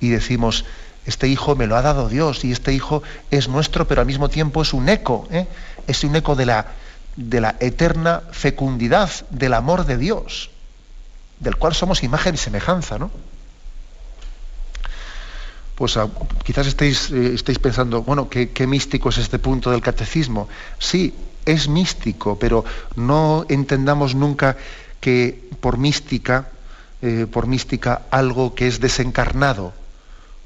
[0.00, 0.64] y decimos,
[1.06, 4.28] este hijo me lo ha dado Dios y este hijo es nuestro, pero al mismo
[4.28, 5.46] tiempo es un eco, ¿eh?
[5.86, 6.66] es un eco de la,
[7.16, 10.50] de la eterna fecundidad del amor de Dios,
[11.40, 13.10] del cual somos imagen y semejanza, ¿no?
[15.74, 16.08] Pues ah,
[16.44, 20.48] quizás estéis, eh, estéis, pensando, bueno, ¿qué, místico es este punto del catecismo.
[20.78, 21.12] Sí,
[21.44, 24.56] es místico, pero no entendamos nunca
[25.00, 26.48] que por mística,
[27.02, 29.74] eh, por mística algo que es desencarnado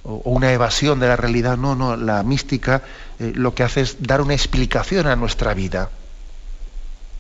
[0.09, 1.57] o, una evasión de la realidad.
[1.57, 2.83] No, no, la mística
[3.19, 5.91] eh, lo que hace es dar una explicación a nuestra vida.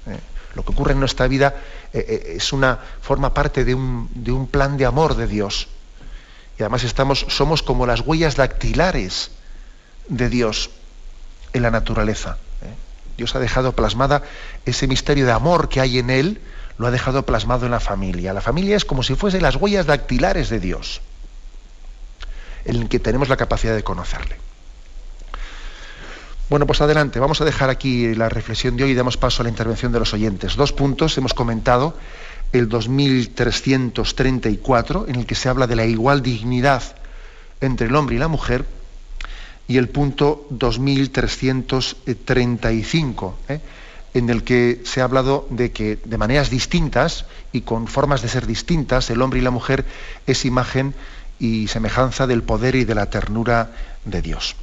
[0.07, 0.18] Eh,
[0.55, 1.55] lo que ocurre en nuestra vida
[1.93, 5.68] es una, forma parte de un, de un plan de amor de Dios.
[6.59, 9.30] Y además estamos, somos como las huellas dactilares
[10.09, 10.70] de Dios
[11.53, 12.39] en la naturaleza.
[12.62, 12.74] ¿eh?
[13.16, 14.22] Dios ha dejado plasmada
[14.64, 16.41] ese misterio de amor que hay en Él,
[16.76, 18.32] lo ha dejado plasmado en la familia.
[18.32, 21.01] La familia es como si fuese las huellas dactilares de Dios,
[22.68, 24.36] en el que tenemos la capacidad de conocerle.
[26.50, 29.44] Bueno, pues adelante, vamos a dejar aquí la reflexión de hoy y damos paso a
[29.44, 30.54] la intervención de los oyentes.
[30.54, 31.96] Dos puntos hemos comentado,
[32.52, 36.84] el 2334, en el que se habla de la igual dignidad
[37.60, 38.64] entre el hombre y la mujer,
[39.66, 43.60] y el punto 2335, ¿eh?
[44.14, 48.28] en el que se ha hablado de que de maneras distintas y con formas de
[48.28, 49.84] ser distintas, el hombre y la mujer
[50.26, 50.94] es imagen
[51.39, 53.70] y semejanza del poder y de la ternura
[54.05, 54.57] de Dios.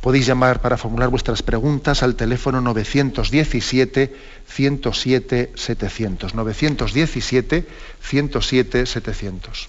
[0.00, 4.14] Podéis llamar para formular vuestras preguntas al teléfono 917
[4.46, 6.34] 107 700.
[6.34, 7.66] 917
[8.02, 9.68] 107 700.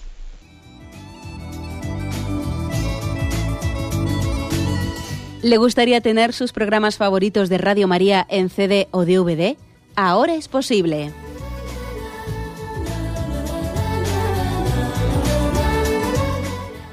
[5.42, 9.56] ¿Le gustaría tener sus programas favoritos de Radio María en CD o DVD?
[9.94, 11.12] Ahora es posible.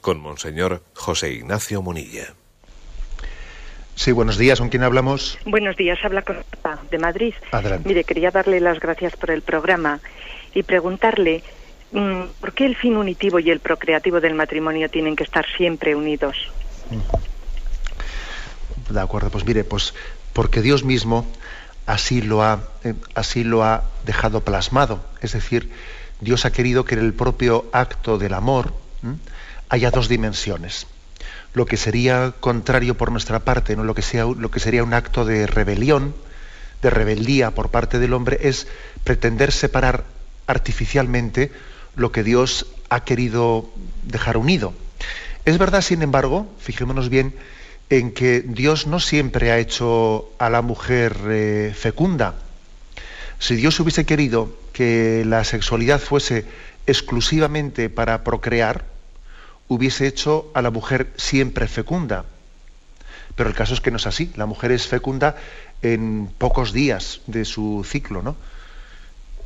[0.00, 2.34] con Monseñor José Ignacio Munilla.
[3.94, 4.60] Sí, buenos días.
[4.60, 5.38] ¿Con quién hablamos?
[5.44, 5.98] Buenos días.
[6.04, 6.36] Habla con
[6.90, 7.34] de Madrid.
[7.50, 7.88] Adelante.
[7.88, 10.00] Mire, quería darle las gracias por el programa
[10.54, 11.42] y preguntarle
[11.92, 15.96] mm, por qué el fin unitivo y el procreativo del matrimonio tienen que estar siempre
[15.96, 16.36] unidos.
[18.88, 19.94] De acuerdo, pues mire, pues
[20.32, 21.26] porque Dios mismo
[21.86, 25.00] así lo ha, eh, así lo ha dejado plasmado.
[25.20, 25.70] Es decir,
[26.20, 28.72] Dios ha querido que en el propio acto del amor
[29.68, 30.86] haya dos dimensiones.
[31.54, 33.84] Lo que sería contrario por nuestra parte, ¿no?
[33.84, 34.02] lo, que
[34.60, 36.14] sería un acto de rebelión,
[36.82, 38.66] de rebeldía por parte del hombre, es
[39.04, 40.04] pretender separar
[40.46, 41.50] artificialmente
[41.96, 43.68] lo que Dios ha querido
[44.04, 44.74] dejar unido.
[45.44, 47.34] Es verdad, sin embargo, fijémonos bien,
[47.90, 52.34] en que Dios no siempre ha hecho a la mujer eh, fecunda.
[53.38, 56.44] Si Dios hubiese querido que la sexualidad fuese
[56.86, 58.84] exclusivamente para procrear,
[59.68, 62.24] hubiese hecho a la mujer siempre fecunda.
[63.36, 64.32] Pero el caso es que no es así.
[64.36, 65.36] La mujer es fecunda
[65.82, 68.36] en pocos días de su ciclo, ¿no?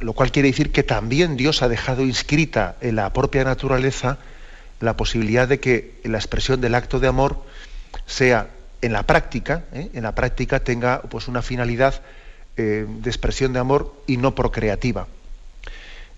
[0.00, 4.18] Lo cual quiere decir que también Dios ha dejado inscrita en la propia naturaleza
[4.80, 7.44] la posibilidad de que la expresión del acto de amor
[8.06, 8.48] sea
[8.80, 9.90] en la práctica, ¿eh?
[9.94, 12.02] en la práctica tenga pues una finalidad
[12.56, 15.06] eh, de expresión de amor y no procreativa.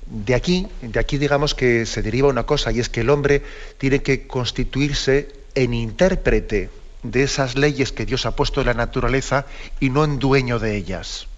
[0.06, 3.42] De aquí, de aquí digamos que se deriva una cosa, y es que el hombre
[3.78, 6.70] tiene que constituirse en intérprete
[7.02, 9.46] de esas leyes que Dios ha puesto en la naturaleza
[9.80, 11.28] y no en dueño de ellas.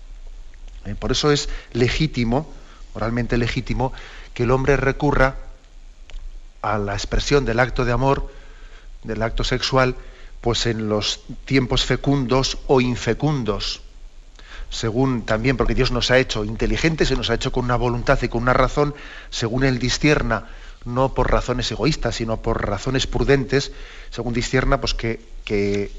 [0.84, 0.94] ¿Eh?
[0.94, 2.50] Por eso es legítimo,
[2.94, 3.92] moralmente legítimo,
[4.32, 5.36] que el hombre recurra
[6.62, 8.32] a la expresión del acto de amor,
[9.02, 9.94] del acto sexual,
[10.40, 13.82] pues en los tiempos fecundos o infecundos,
[14.70, 18.18] según también, porque Dios nos ha hecho inteligentes y nos ha hecho con una voluntad
[18.22, 18.94] y con una razón,
[19.30, 20.46] según Él discierna,
[20.84, 23.72] no por razones egoístas, sino por razones prudentes,
[24.10, 25.90] según discierna, pues que, que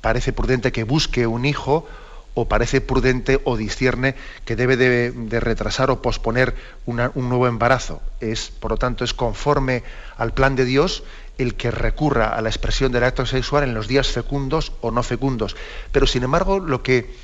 [0.00, 1.86] parece prudente que busque un hijo
[2.34, 4.14] o parece prudente o discierne
[4.44, 6.54] que debe de, retrasar o posponer
[6.86, 8.02] un nuevo embarazo.
[8.20, 9.82] Es, por lo tanto, es conforme
[10.16, 11.02] al plan de Dios
[11.38, 15.02] el que recurra a la expresión del acto sexual en los días fecundos o no
[15.02, 15.56] fecundos.
[15.90, 17.14] Pero sin embargo, lo que,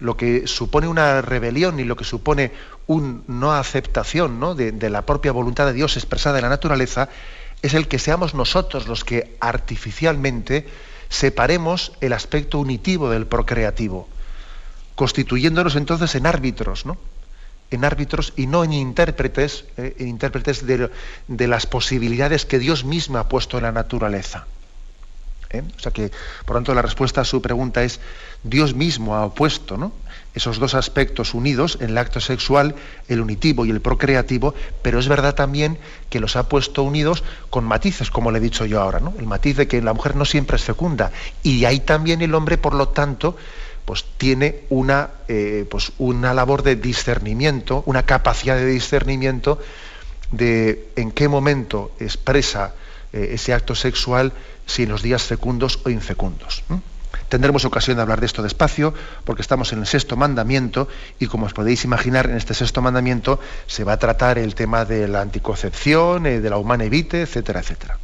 [0.00, 2.52] lo que supone una rebelión y lo que supone
[2.86, 4.54] una no aceptación ¿no?
[4.54, 7.08] De, la propia voluntad de Dios expresada en la naturaleza,
[7.62, 10.66] es el que seamos nosotros los que artificialmente
[11.08, 14.08] separemos el aspecto unitivo del procreativo,
[14.94, 16.96] constituyéndonos entonces en árbitros, ¿no?
[17.70, 23.18] en árbitros y no en intérpretes, eh, en intérpretes de, las posibilidades que Dios mismo
[23.18, 24.46] ha puesto en la naturaleza.
[25.52, 25.62] ¿Eh?
[25.76, 26.12] O sea que,
[26.44, 27.98] por tanto, la respuesta a su pregunta es,
[28.44, 29.92] Dios mismo ha opuesto ¿no?
[30.32, 32.76] esos dos aspectos unidos en el acto sexual,
[33.08, 35.78] el unitivo y el procreativo, pero es verdad también
[36.08, 39.12] que los ha puesto unidos con matices, como le he dicho yo ahora, ¿no?
[39.18, 41.10] el matiz de que la mujer no siempre es fecunda,
[41.42, 43.36] y ahí también el hombre, por lo tanto,
[43.84, 49.58] pues tiene una, eh, pues una labor de discernimiento, una capacidad de discernimiento
[50.30, 52.74] de en qué momento expresa
[53.12, 54.32] eh, ese acto sexual,
[54.66, 56.64] si en los días fecundos o infecundos.
[57.28, 58.92] Tendremos ocasión de hablar de esto despacio,
[59.24, 60.88] porque estamos en el sexto mandamiento
[61.20, 64.84] y como os podéis imaginar, en este sexto mandamiento se va a tratar el tema
[64.84, 67.98] de la anticoncepción, eh, de la humana evite, etcétera, etcétera.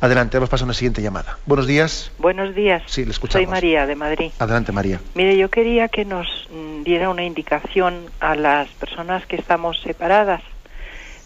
[0.00, 1.38] Adelante, vamos a pasar a una siguiente llamada.
[1.46, 2.12] Buenos días.
[2.18, 2.82] Buenos días.
[2.86, 3.44] Sí, le escuchamos.
[3.44, 4.30] Soy María, de Madrid.
[4.38, 5.00] Adelante, María.
[5.14, 10.42] Mire, yo quería que nos mm, diera una indicación a las personas que estamos separadas,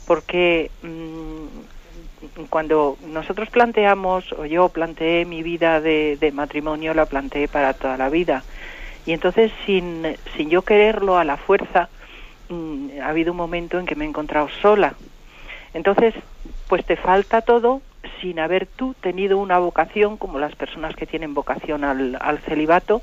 [0.06, 1.46] porque mmm,
[2.48, 8.08] cuando nosotros planteamos, o yo planteé mi vida de, matrimonio, la planteé para toda la
[8.08, 8.44] vida.
[9.06, 11.88] Y entonces, sin, sin yo quererlo a la fuerza,
[12.48, 14.94] mmm, ha habido un momento en que me he encontrado sola.
[15.72, 16.14] Entonces,
[16.68, 17.80] pues te falta todo
[18.20, 23.02] sin haber tú tenido una vocación como las personas que tienen vocación al, al celibato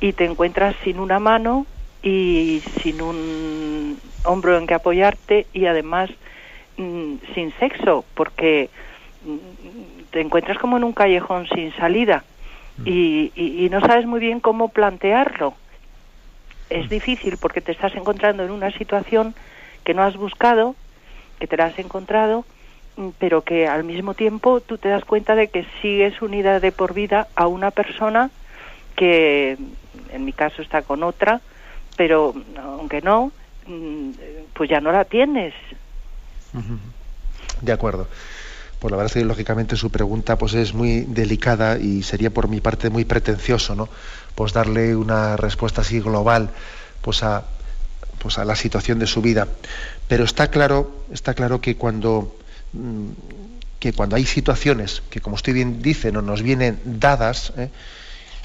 [0.00, 1.66] y te encuentras sin una mano
[2.02, 6.10] y sin un hombro en que apoyarte y además
[6.78, 8.70] mmm, sin sexo porque
[9.24, 9.38] mmm,
[10.10, 12.24] te encuentras como en un callejón sin salida
[12.84, 15.54] y, y, y no sabes muy bien cómo plantearlo.
[16.70, 19.34] Es difícil porque te estás encontrando en una situación
[19.84, 20.76] que no has buscado,
[21.40, 22.44] que te la has encontrado
[23.18, 26.94] pero que al mismo tiempo tú te das cuenta de que sigues unida de por
[26.94, 28.30] vida a una persona
[28.96, 29.56] que
[30.10, 31.40] en mi caso está con otra,
[31.96, 33.30] pero aunque no,
[34.54, 35.54] pues ya no la tienes.
[37.62, 38.08] De acuerdo.
[38.78, 42.48] Pues la verdad es que lógicamente su pregunta pues es muy delicada y sería por
[42.48, 43.88] mi parte muy pretencioso, ¿no?
[44.34, 46.50] Pues darle una respuesta así global
[47.02, 47.44] pues a
[48.20, 49.48] pues a la situación de su vida.
[50.08, 52.38] Pero está claro, está claro que cuando
[52.72, 53.10] Mm,
[54.12, 57.70] hay situaciones que, como usted bien dice, no nos vienen dadas, ¿eh?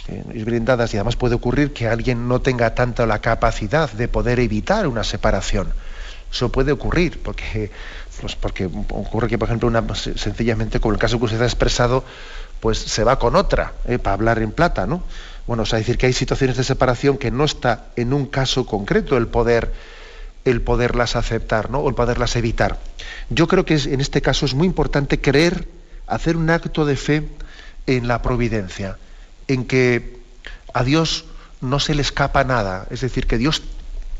[0.10, 4.08] Eh, vienen dadas y además puede ocurrir que alguien no tenga tanto la capacidad de
[4.10, 5.74] poder evitar una separación.
[6.34, 7.70] Eso puede ocurrir, porque,
[8.20, 12.04] pues porque ocurre que, por ejemplo, una, sencillamente, como el caso que usted ha expresado,
[12.60, 14.00] pues se va con otra, ¿eh?
[14.00, 15.04] para hablar en plata, ¿no?
[15.46, 18.66] Bueno, o sea, decir que hay situaciones de separación que no está en un caso
[18.66, 19.72] concreto el poder
[20.46, 21.80] el poderlas aceptar ¿no?
[21.80, 22.80] o el poderlas evitar.
[23.30, 25.68] Yo creo que es, en este caso es muy importante creer,
[26.08, 27.30] hacer un acto de fe
[27.88, 28.98] en la providencia,
[29.48, 30.20] en que
[30.74, 31.26] a Dios
[31.62, 33.62] no se le escapa nada, es decir, que Dios,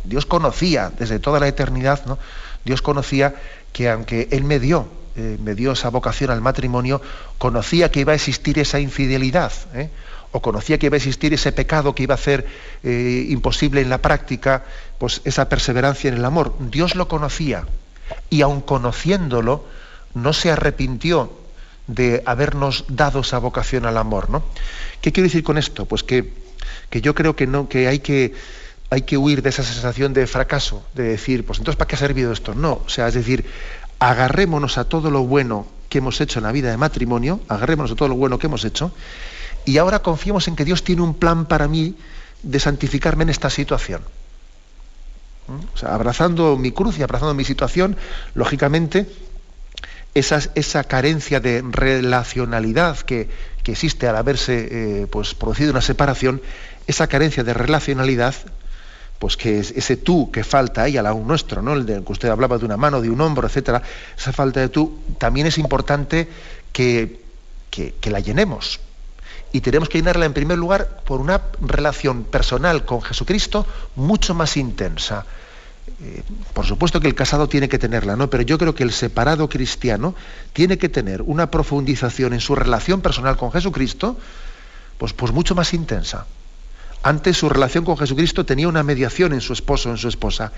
[0.04, 2.18] Dios conocía desde toda la eternidad, ¿no?
[2.66, 3.36] Dios conocía
[3.72, 7.02] que aunque Él me dio, eh, me dio esa vocación al matrimonio,
[7.38, 9.52] conocía que iba a existir esa infidelidad.
[9.74, 9.90] ¿eh?
[10.34, 12.46] o conocía que iba a existir ese pecado que iba a hacer
[12.84, 14.66] eh, imposible en la práctica,
[14.98, 16.56] pues esa perseverancia en el amor.
[16.60, 17.66] Dios lo conocía
[18.32, 19.64] y aun conociéndolo,
[20.16, 21.32] no se arrepintió
[21.86, 24.32] de habernos dado esa vocación al amor.
[24.32, 24.44] ¿no?
[25.02, 25.86] ¿Qué quiero decir con esto?
[25.86, 26.34] Pues que,
[26.90, 28.34] que yo creo que, no, que hay que
[28.90, 32.00] hay que huir de esa sensación de fracaso, de decir, pues entonces ¿para qué ha
[32.00, 32.54] servido esto?
[32.54, 33.46] No, o sea, es decir,
[34.00, 37.96] agarrémonos a todo lo bueno que hemos hecho en la vida de matrimonio, agarrémonos a
[37.96, 38.94] todo lo bueno que hemos hecho
[39.66, 41.96] y ahora confiemos en que Dios tiene un plan para mí
[42.42, 44.02] de santificarme en esta situación.
[45.48, 45.74] ¿Mm?
[45.74, 47.98] O sea, abrazando mi cruz y abrazando mi situación,
[48.36, 49.08] lógicamente,
[50.14, 53.30] esa, carencia de relacionalidad que,
[53.64, 56.42] que existe al haberse eh, pues, producido una separación,
[56.88, 58.36] esa carencia de relacionalidad,
[59.24, 61.72] pues que es ese tú que falta ahí al lado nuestro, ¿no?
[61.72, 63.82] El que usted hablaba de una mano, de un hombro, etcétera,
[64.18, 66.28] esa falta de tú, también es importante
[66.74, 67.22] que,
[67.70, 68.82] que, que la llenemos
[69.54, 73.66] y tenemos que llenarla en primer lugar por una relación personal con Jesucristo
[73.96, 75.26] mucho más intensa.
[76.02, 76.22] Eh,
[76.52, 78.30] por supuesto que el casado tiene que tenerla, ¿no?
[78.30, 80.16] Pero yo creo que el separado cristiano
[80.52, 84.18] tiene que tener una profundización en su relación personal con Jesucristo,
[84.98, 86.26] pues, pues mucho más intensa.
[87.04, 90.52] Antes su relación con Jesucristo tenía una mediación en su esposo, en su esposa.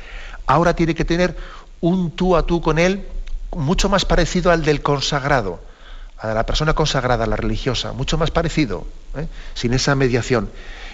[0.45, 1.35] Ahora tiene que tener
[1.81, 3.05] un tú a tú con él
[3.51, 5.59] mucho más parecido al del consagrado
[6.17, 9.27] a la persona consagrada, a la religiosa, mucho más parecido, ¿eh?
[9.53, 10.49] sin esa mediación.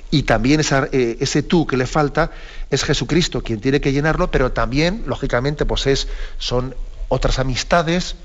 [0.10, 2.32] y también eh, ese tú que le falta
[2.70, 6.76] es Jesucristo quien tiene que llenarlo, pero también, lógicamente, pues es, son
[7.08, 8.16] otras amistades,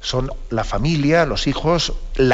[0.00, 1.92] son la familia, los hijos,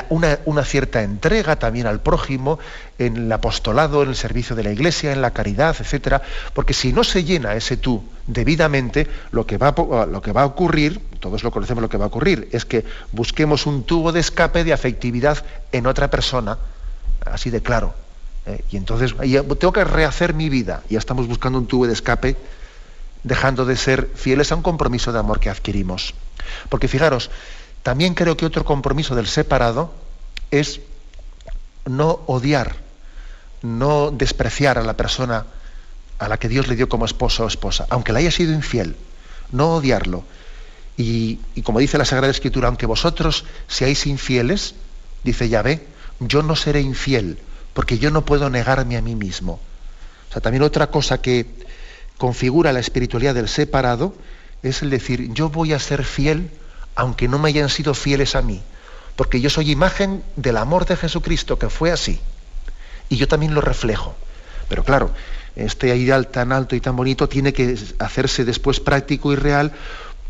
[0.08, 2.60] una, cierta entrega también al prójimo,
[2.98, 6.22] en el apostolado, en el servicio de la iglesia, en la caridad, etcétera,
[6.54, 10.42] porque si no se llena ese tú debidamente, lo que va a, lo que va
[10.42, 14.12] a ocurrir, todos lo conocemos lo que va a ocurrir, es que busquemos un tubo
[14.12, 16.58] de escape de afectividad en otra persona,
[17.24, 17.94] así de claro.
[18.46, 18.62] ¿eh?
[18.70, 19.14] y entonces
[19.58, 22.36] tengo que rehacer mi vida, ya estamos buscando un tubo de escape,
[23.22, 26.14] dejando de ser fieles a un compromiso de amor que adquirimos.
[26.68, 27.30] Porque fijaros,
[27.82, 29.92] también creo que otro compromiso del separado
[30.50, 30.80] es
[31.84, 32.76] no odiar,
[33.62, 35.46] no despreciar a la persona
[36.18, 38.96] a la que Dios le dio como esposo o esposa, aunque le haya sido infiel,
[39.52, 40.24] no odiarlo.
[40.96, 44.74] Y, como dice la Sagrada Escritura, aunque vosotros seáis infieles,
[45.24, 45.86] dice Yahvé,
[46.20, 47.38] yo no seré infiel,
[47.74, 49.60] porque yo no puedo negarme a mí mismo.
[50.30, 51.65] O sea, también otra cosa que
[52.18, 54.14] configura la espiritualidad del separado
[54.62, 56.50] es el decir, yo voy a ser fiel
[56.96, 58.62] aunque no me hayan sido fieles a mí,
[59.16, 62.18] porque yo soy imagen del amor de Jesucristo, que fue así,
[63.10, 64.16] y yo también lo reflejo.
[64.68, 65.10] Pero claro,
[65.54, 69.72] este ideal tan alto y tan bonito tiene que hacerse después práctico y real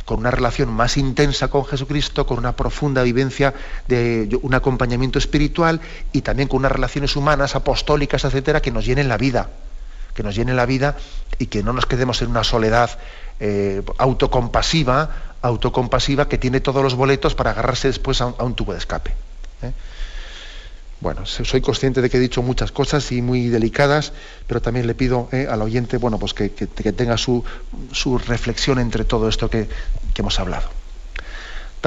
[0.05, 3.55] con una relación más intensa con Jesucristo, con una profunda vivencia
[3.89, 5.81] de un acompañamiento espiritual
[6.13, 9.51] y también con unas relaciones humanas, apostólicas, etcétera, que nos llenen la vida,
[10.17, 10.97] que nos llenen la vida
[11.39, 12.99] y que no nos quedemos en una soledad
[13.39, 18.79] eh, autocompasiva, autocompasiva que tiene todos los boletos para agarrarse después a un, tubo de
[18.79, 19.11] escape.
[19.63, 19.73] ¿eh?
[21.01, 24.15] Bueno, soy consciente de que he dicho muchas cosas y muy delicadas,
[24.47, 27.45] pero también le pido eh, al oyente, bueno, pues que, tenga su,
[28.27, 29.69] reflexión entre todo esto que,
[30.17, 30.69] hemos hablado.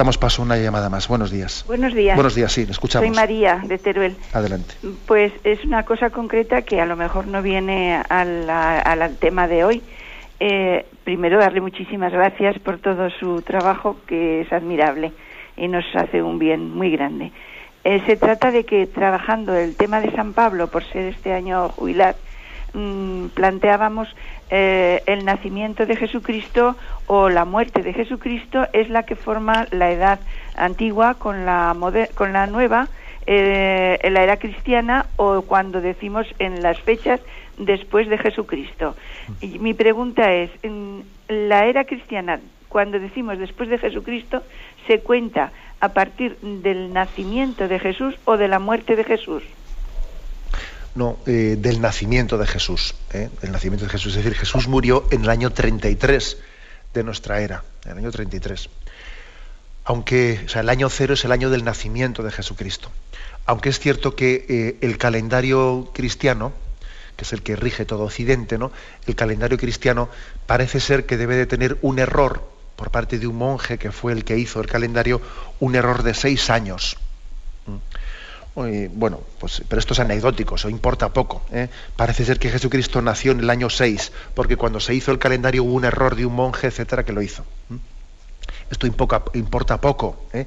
[0.00, 1.08] Damos paso a una llamada más.
[1.08, 1.62] Buenos días.
[1.66, 2.16] Buenos días.
[2.16, 3.06] Buenos días, sí, escuchamos.
[3.06, 4.16] Soy María de Teruel.
[4.32, 4.74] Adelante.
[5.04, 9.82] Pues es una cosa concreta que a lo mejor no viene al, tema de hoy.
[10.38, 15.12] Eh, primero, darle muchísimas gracias por todo su trabajo, que es admirable
[15.58, 17.30] y nos hace un bien muy grande.
[17.84, 21.68] Eh, se trata de que trabajando el tema de San Pablo, por ser este año
[21.68, 22.16] jubilar,
[22.72, 24.08] mm, planteábamos
[24.50, 26.76] eh, el nacimiento de Jesucristo
[27.06, 30.20] o la muerte de Jesucristo es la que forma la edad
[30.56, 31.76] antigua con la,
[32.14, 32.88] con la nueva,
[33.26, 37.20] eh, en la era cristiana o cuando decimos en las fechas
[37.58, 38.96] después de Jesucristo.
[39.60, 44.42] Mi pregunta es, en la era cristiana, cuando decimos después de Jesucristo,
[44.86, 49.42] se cuenta a partir del nacimiento de Jesús o de la muerte de Jesús?
[50.94, 52.94] No, eh, del nacimiento de Jesús.
[53.12, 53.30] ¿eh?
[53.42, 54.16] Nacimiento de Jesús.
[54.16, 56.38] Es decir, Jesús murió en el año 33
[56.92, 58.68] de nuestra era, en el año 33.
[59.84, 62.90] Aunque, o sea, el año cero es el año del nacimiento de Jesucristo.
[63.46, 66.52] Aunque es cierto que eh, el calendario cristiano,
[67.16, 68.72] que es el que rige todo Occidente, ¿no?
[69.06, 70.08] El calendario cristiano
[70.46, 74.12] parece ser que debe de tener un error por parte de un monje que fue
[74.12, 75.20] el que hizo el calendario,
[75.60, 76.96] un error de seis años.
[78.92, 81.42] Bueno, pues, pero esto es anecdótico, eso importa poco.
[81.52, 81.68] ¿eh?
[81.96, 85.64] Parece ser que Jesucristo nació en el año 6, porque cuando se hizo el calendario
[85.64, 87.44] hubo un error de un monje, etcétera, que lo hizo.
[88.70, 90.26] Esto importa poco.
[90.32, 90.46] ¿eh?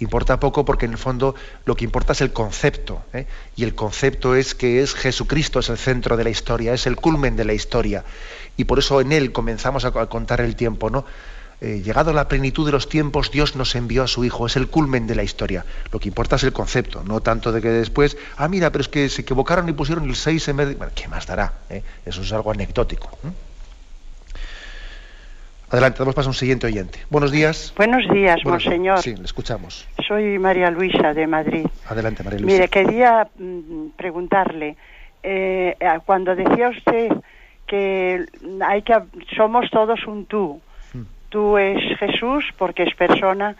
[0.00, 1.34] Importa poco porque en el fondo
[1.64, 3.02] lo que importa es el concepto.
[3.12, 3.26] ¿eh?
[3.56, 6.96] Y el concepto es que es Jesucristo, es el centro de la historia, es el
[6.96, 8.04] culmen de la historia.
[8.56, 11.04] Y por eso en él comenzamos a contar el tiempo, ¿no?
[11.64, 14.44] Eh, llegado a la plenitud de los tiempos, Dios nos envió a su Hijo.
[14.44, 15.64] Es el culmen de la historia.
[15.90, 18.88] Lo que importa es el concepto, no tanto de que después, ah, mira, pero es
[18.88, 20.74] que se equivocaron y pusieron el 6 en vez de...
[20.74, 21.54] Bueno, ¿qué más dará?
[21.70, 21.82] Eh?
[22.04, 23.08] Eso es algo anecdótico.
[25.70, 26.98] Adelante, damos paso a un siguiente oyente.
[27.08, 27.72] Buenos días.
[27.78, 28.98] Buenos días, monseñor.
[28.98, 29.88] Sí, le escuchamos.
[30.06, 31.66] Soy María Luisa, de Madrid.
[31.88, 32.56] Adelante, María Luisa.
[32.56, 34.76] Mire, quería mm, preguntarle,
[35.22, 37.08] eh, cuando decía usted
[37.66, 38.26] que
[38.60, 38.94] hay que
[39.34, 40.60] somos todos un tú,
[41.34, 43.56] tú es Jesús porque es persona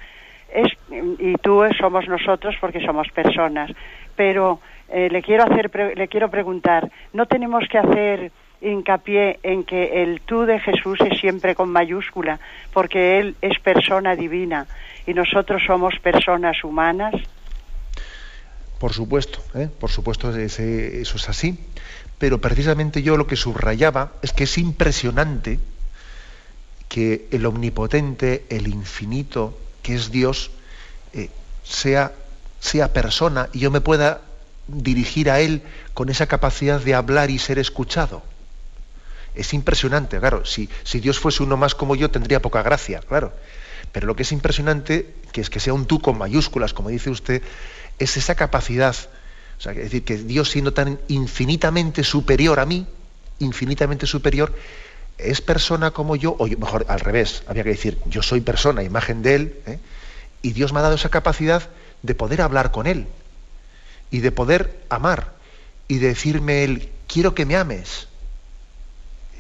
[0.55, 0.71] es,
[1.19, 3.69] y tú somos nosotros porque somos personas.
[4.15, 10.05] Pero eh, le quiero hacer, le quiero preguntar, ¿no tenemos que hacer hincapié en que
[10.05, 12.39] el tú de Jesús es siempre con mayúscula,
[12.73, 14.69] porque Él es persona divina
[15.05, 17.15] y nosotros somos personas humanas?
[18.79, 19.69] Por supuesto, ¿eh?
[19.81, 21.59] por supuesto eso es así,
[22.19, 25.59] pero precisamente yo lo que subrayaba es que es impresionante
[26.95, 30.53] que el omnipotente, el infinito, que es Dios,
[31.13, 31.29] eh,
[31.65, 32.13] sea,
[32.61, 34.21] sea persona y yo me pueda
[34.69, 38.23] dirigir a Él con esa capacidad de hablar y ser escuchado.
[39.35, 43.33] Es impresionante, claro, si, si Dios fuese uno más como yo tendría poca gracia, claro.
[43.91, 47.11] Pero lo que es impresionante, que es que sea un tú con mayúsculas, como dice
[47.11, 47.43] usted,
[47.99, 48.95] es esa capacidad,
[49.59, 52.87] o sea, es decir, que Dios siendo tan infinitamente superior a mí,
[53.41, 54.55] infinitamente superior,
[55.19, 59.23] es persona como yo, o mejor al revés, había que decir, yo soy persona, imagen
[59.23, 59.79] de Él, ¿eh?
[60.43, 61.69] y Dios me ha dado esa capacidad
[62.03, 63.07] de poder hablar con Él
[64.11, 65.33] y de poder amar
[65.89, 68.09] y de decirme Él, quiero que me ames.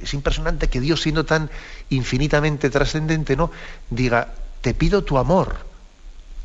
[0.03, 1.51] Es impresionante que Dios, siendo tan
[1.89, 3.51] infinitamente trascendente, no
[3.91, 5.57] diga, te pido tu amor.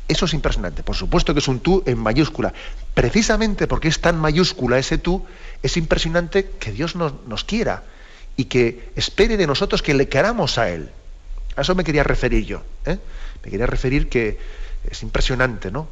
[0.08, 0.82] Eso es impresionante.
[0.82, 2.52] Por supuesto que es un tú en mayúscula.
[2.94, 5.24] Precisamente porque es tan mayúscula ese tú,
[5.62, 7.82] es impresionante que Dios nos, nos quiera
[8.36, 10.90] y que espere de nosotros que le queramos a Él.
[11.56, 12.62] A eso me quería referir yo.
[12.86, 12.98] ¿eh?
[13.44, 14.38] Me quería referir que
[14.88, 15.88] es impresionante, ¿no?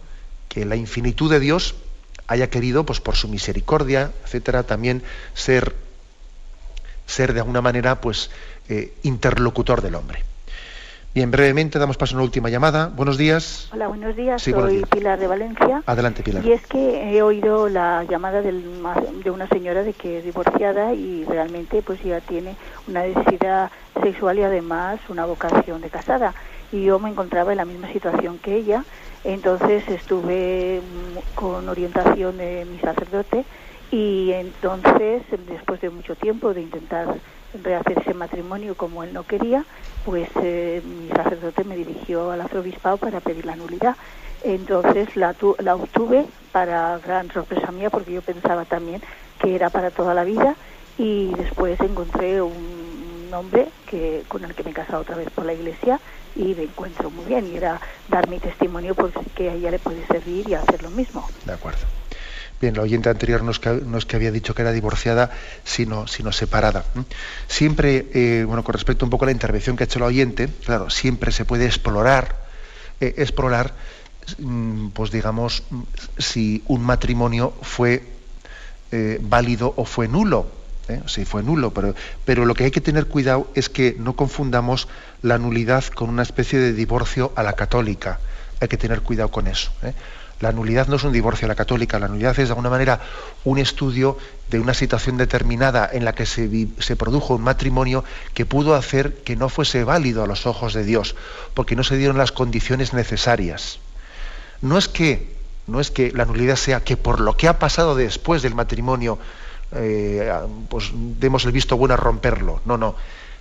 [0.49, 1.75] Que la infinitud de Dios
[2.27, 5.03] haya querido, pues por su misericordia, etcétera, también
[5.35, 5.75] ser,
[7.07, 8.31] ser de alguna manera, pues,
[8.69, 10.25] eh, interlocutor del hombre.
[11.19, 12.93] Bien, brevemente damos paso a una última llamada.
[12.95, 13.69] Buenos días.
[13.73, 14.41] Hola, buenos días.
[14.41, 15.83] Soy Pilar de Valencia.
[15.85, 16.47] Adelante, Pilar.
[16.47, 18.53] Y es que he oído la llamada de
[19.29, 22.55] una señora de que es divorciada y realmente pues ya tiene
[22.87, 26.35] una necesidad sexual y además una vocación de casada.
[26.71, 28.85] Y yo me encontraba en la misma situación que ella.
[29.25, 30.81] Entonces estuve
[31.35, 33.45] con orientación de mi sacerdote
[33.91, 37.17] y entonces, después de mucho tiempo de intentar
[37.63, 39.65] rehacer ese matrimonio como él no quería,
[40.09, 43.95] pues eh, mi sacerdote me dirigió al arzobispado para pedir la nulidad.
[44.43, 49.03] Entonces la, la obtuve para gran sorpresa mía porque yo pensaba también
[49.39, 50.57] que era para toda la vida
[50.97, 55.45] y después encontré un hombre que, con el que me he casado otra vez por
[55.45, 56.01] la iglesia
[56.35, 57.79] y me encuentro muy bien y era
[58.09, 61.29] dar mi testimonio porque a ella le puede servir y hacer lo mismo.
[61.45, 61.98] De acuerdo.
[62.61, 65.31] Bien, la oyente anterior no es que, había dicho que era divorciada,
[65.63, 66.85] sino, separada.
[67.47, 70.49] Siempre, eh, bueno, con respecto un poco a la intervención que ha hecho la oyente,
[70.65, 72.35] claro, siempre se puede explorar,
[73.01, 73.75] eh, explorar,
[74.39, 75.63] mm, pues digamos,
[76.19, 78.03] si un matrimonio fue
[78.91, 80.59] eh, válido o fue nulo.
[81.07, 81.95] Si fue nulo, pero,
[82.25, 84.89] pero lo que hay que tener cuidado es que no confundamos
[85.21, 88.21] la nulidad con una especie de divorcio a la católica.
[88.59, 89.71] Hay que tener cuidado con eso.
[90.41, 93.01] La nulidad no es un divorcio a la católica, la nulidad es de alguna manera
[93.45, 94.17] un estudio
[94.51, 99.17] de una situación determinada en la que se, se, produjo un matrimonio que pudo hacer
[99.25, 101.17] que no fuese válido a los ojos de Dios,
[101.55, 103.81] porque no se dieron las condiciones necesarias.
[104.63, 105.35] No es que,
[105.67, 109.19] no es que la nulidad sea que por lo que ha pasado después del matrimonio,
[109.73, 110.33] eh,
[110.69, 112.61] pues demos el visto bueno a romperlo.
[112.65, 112.95] No, no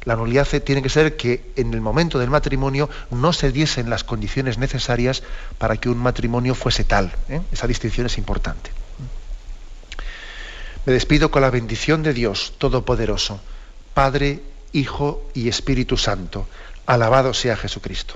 [0.07, 4.05] la nulidad tiene que ser que en el momento del matrimonio no se diesen las
[4.05, 5.21] condiciones necesarias
[5.57, 7.13] para que un matrimonio fuese tal.
[7.27, 7.41] ¿eh?
[7.51, 8.71] Esa distinción es importante.
[10.85, 13.41] Me despido con la bendición de Dios Todopoderoso,
[13.93, 14.41] Padre,
[14.71, 16.47] Hijo y Espíritu Santo.
[16.85, 18.15] Alabado sea Jesucristo.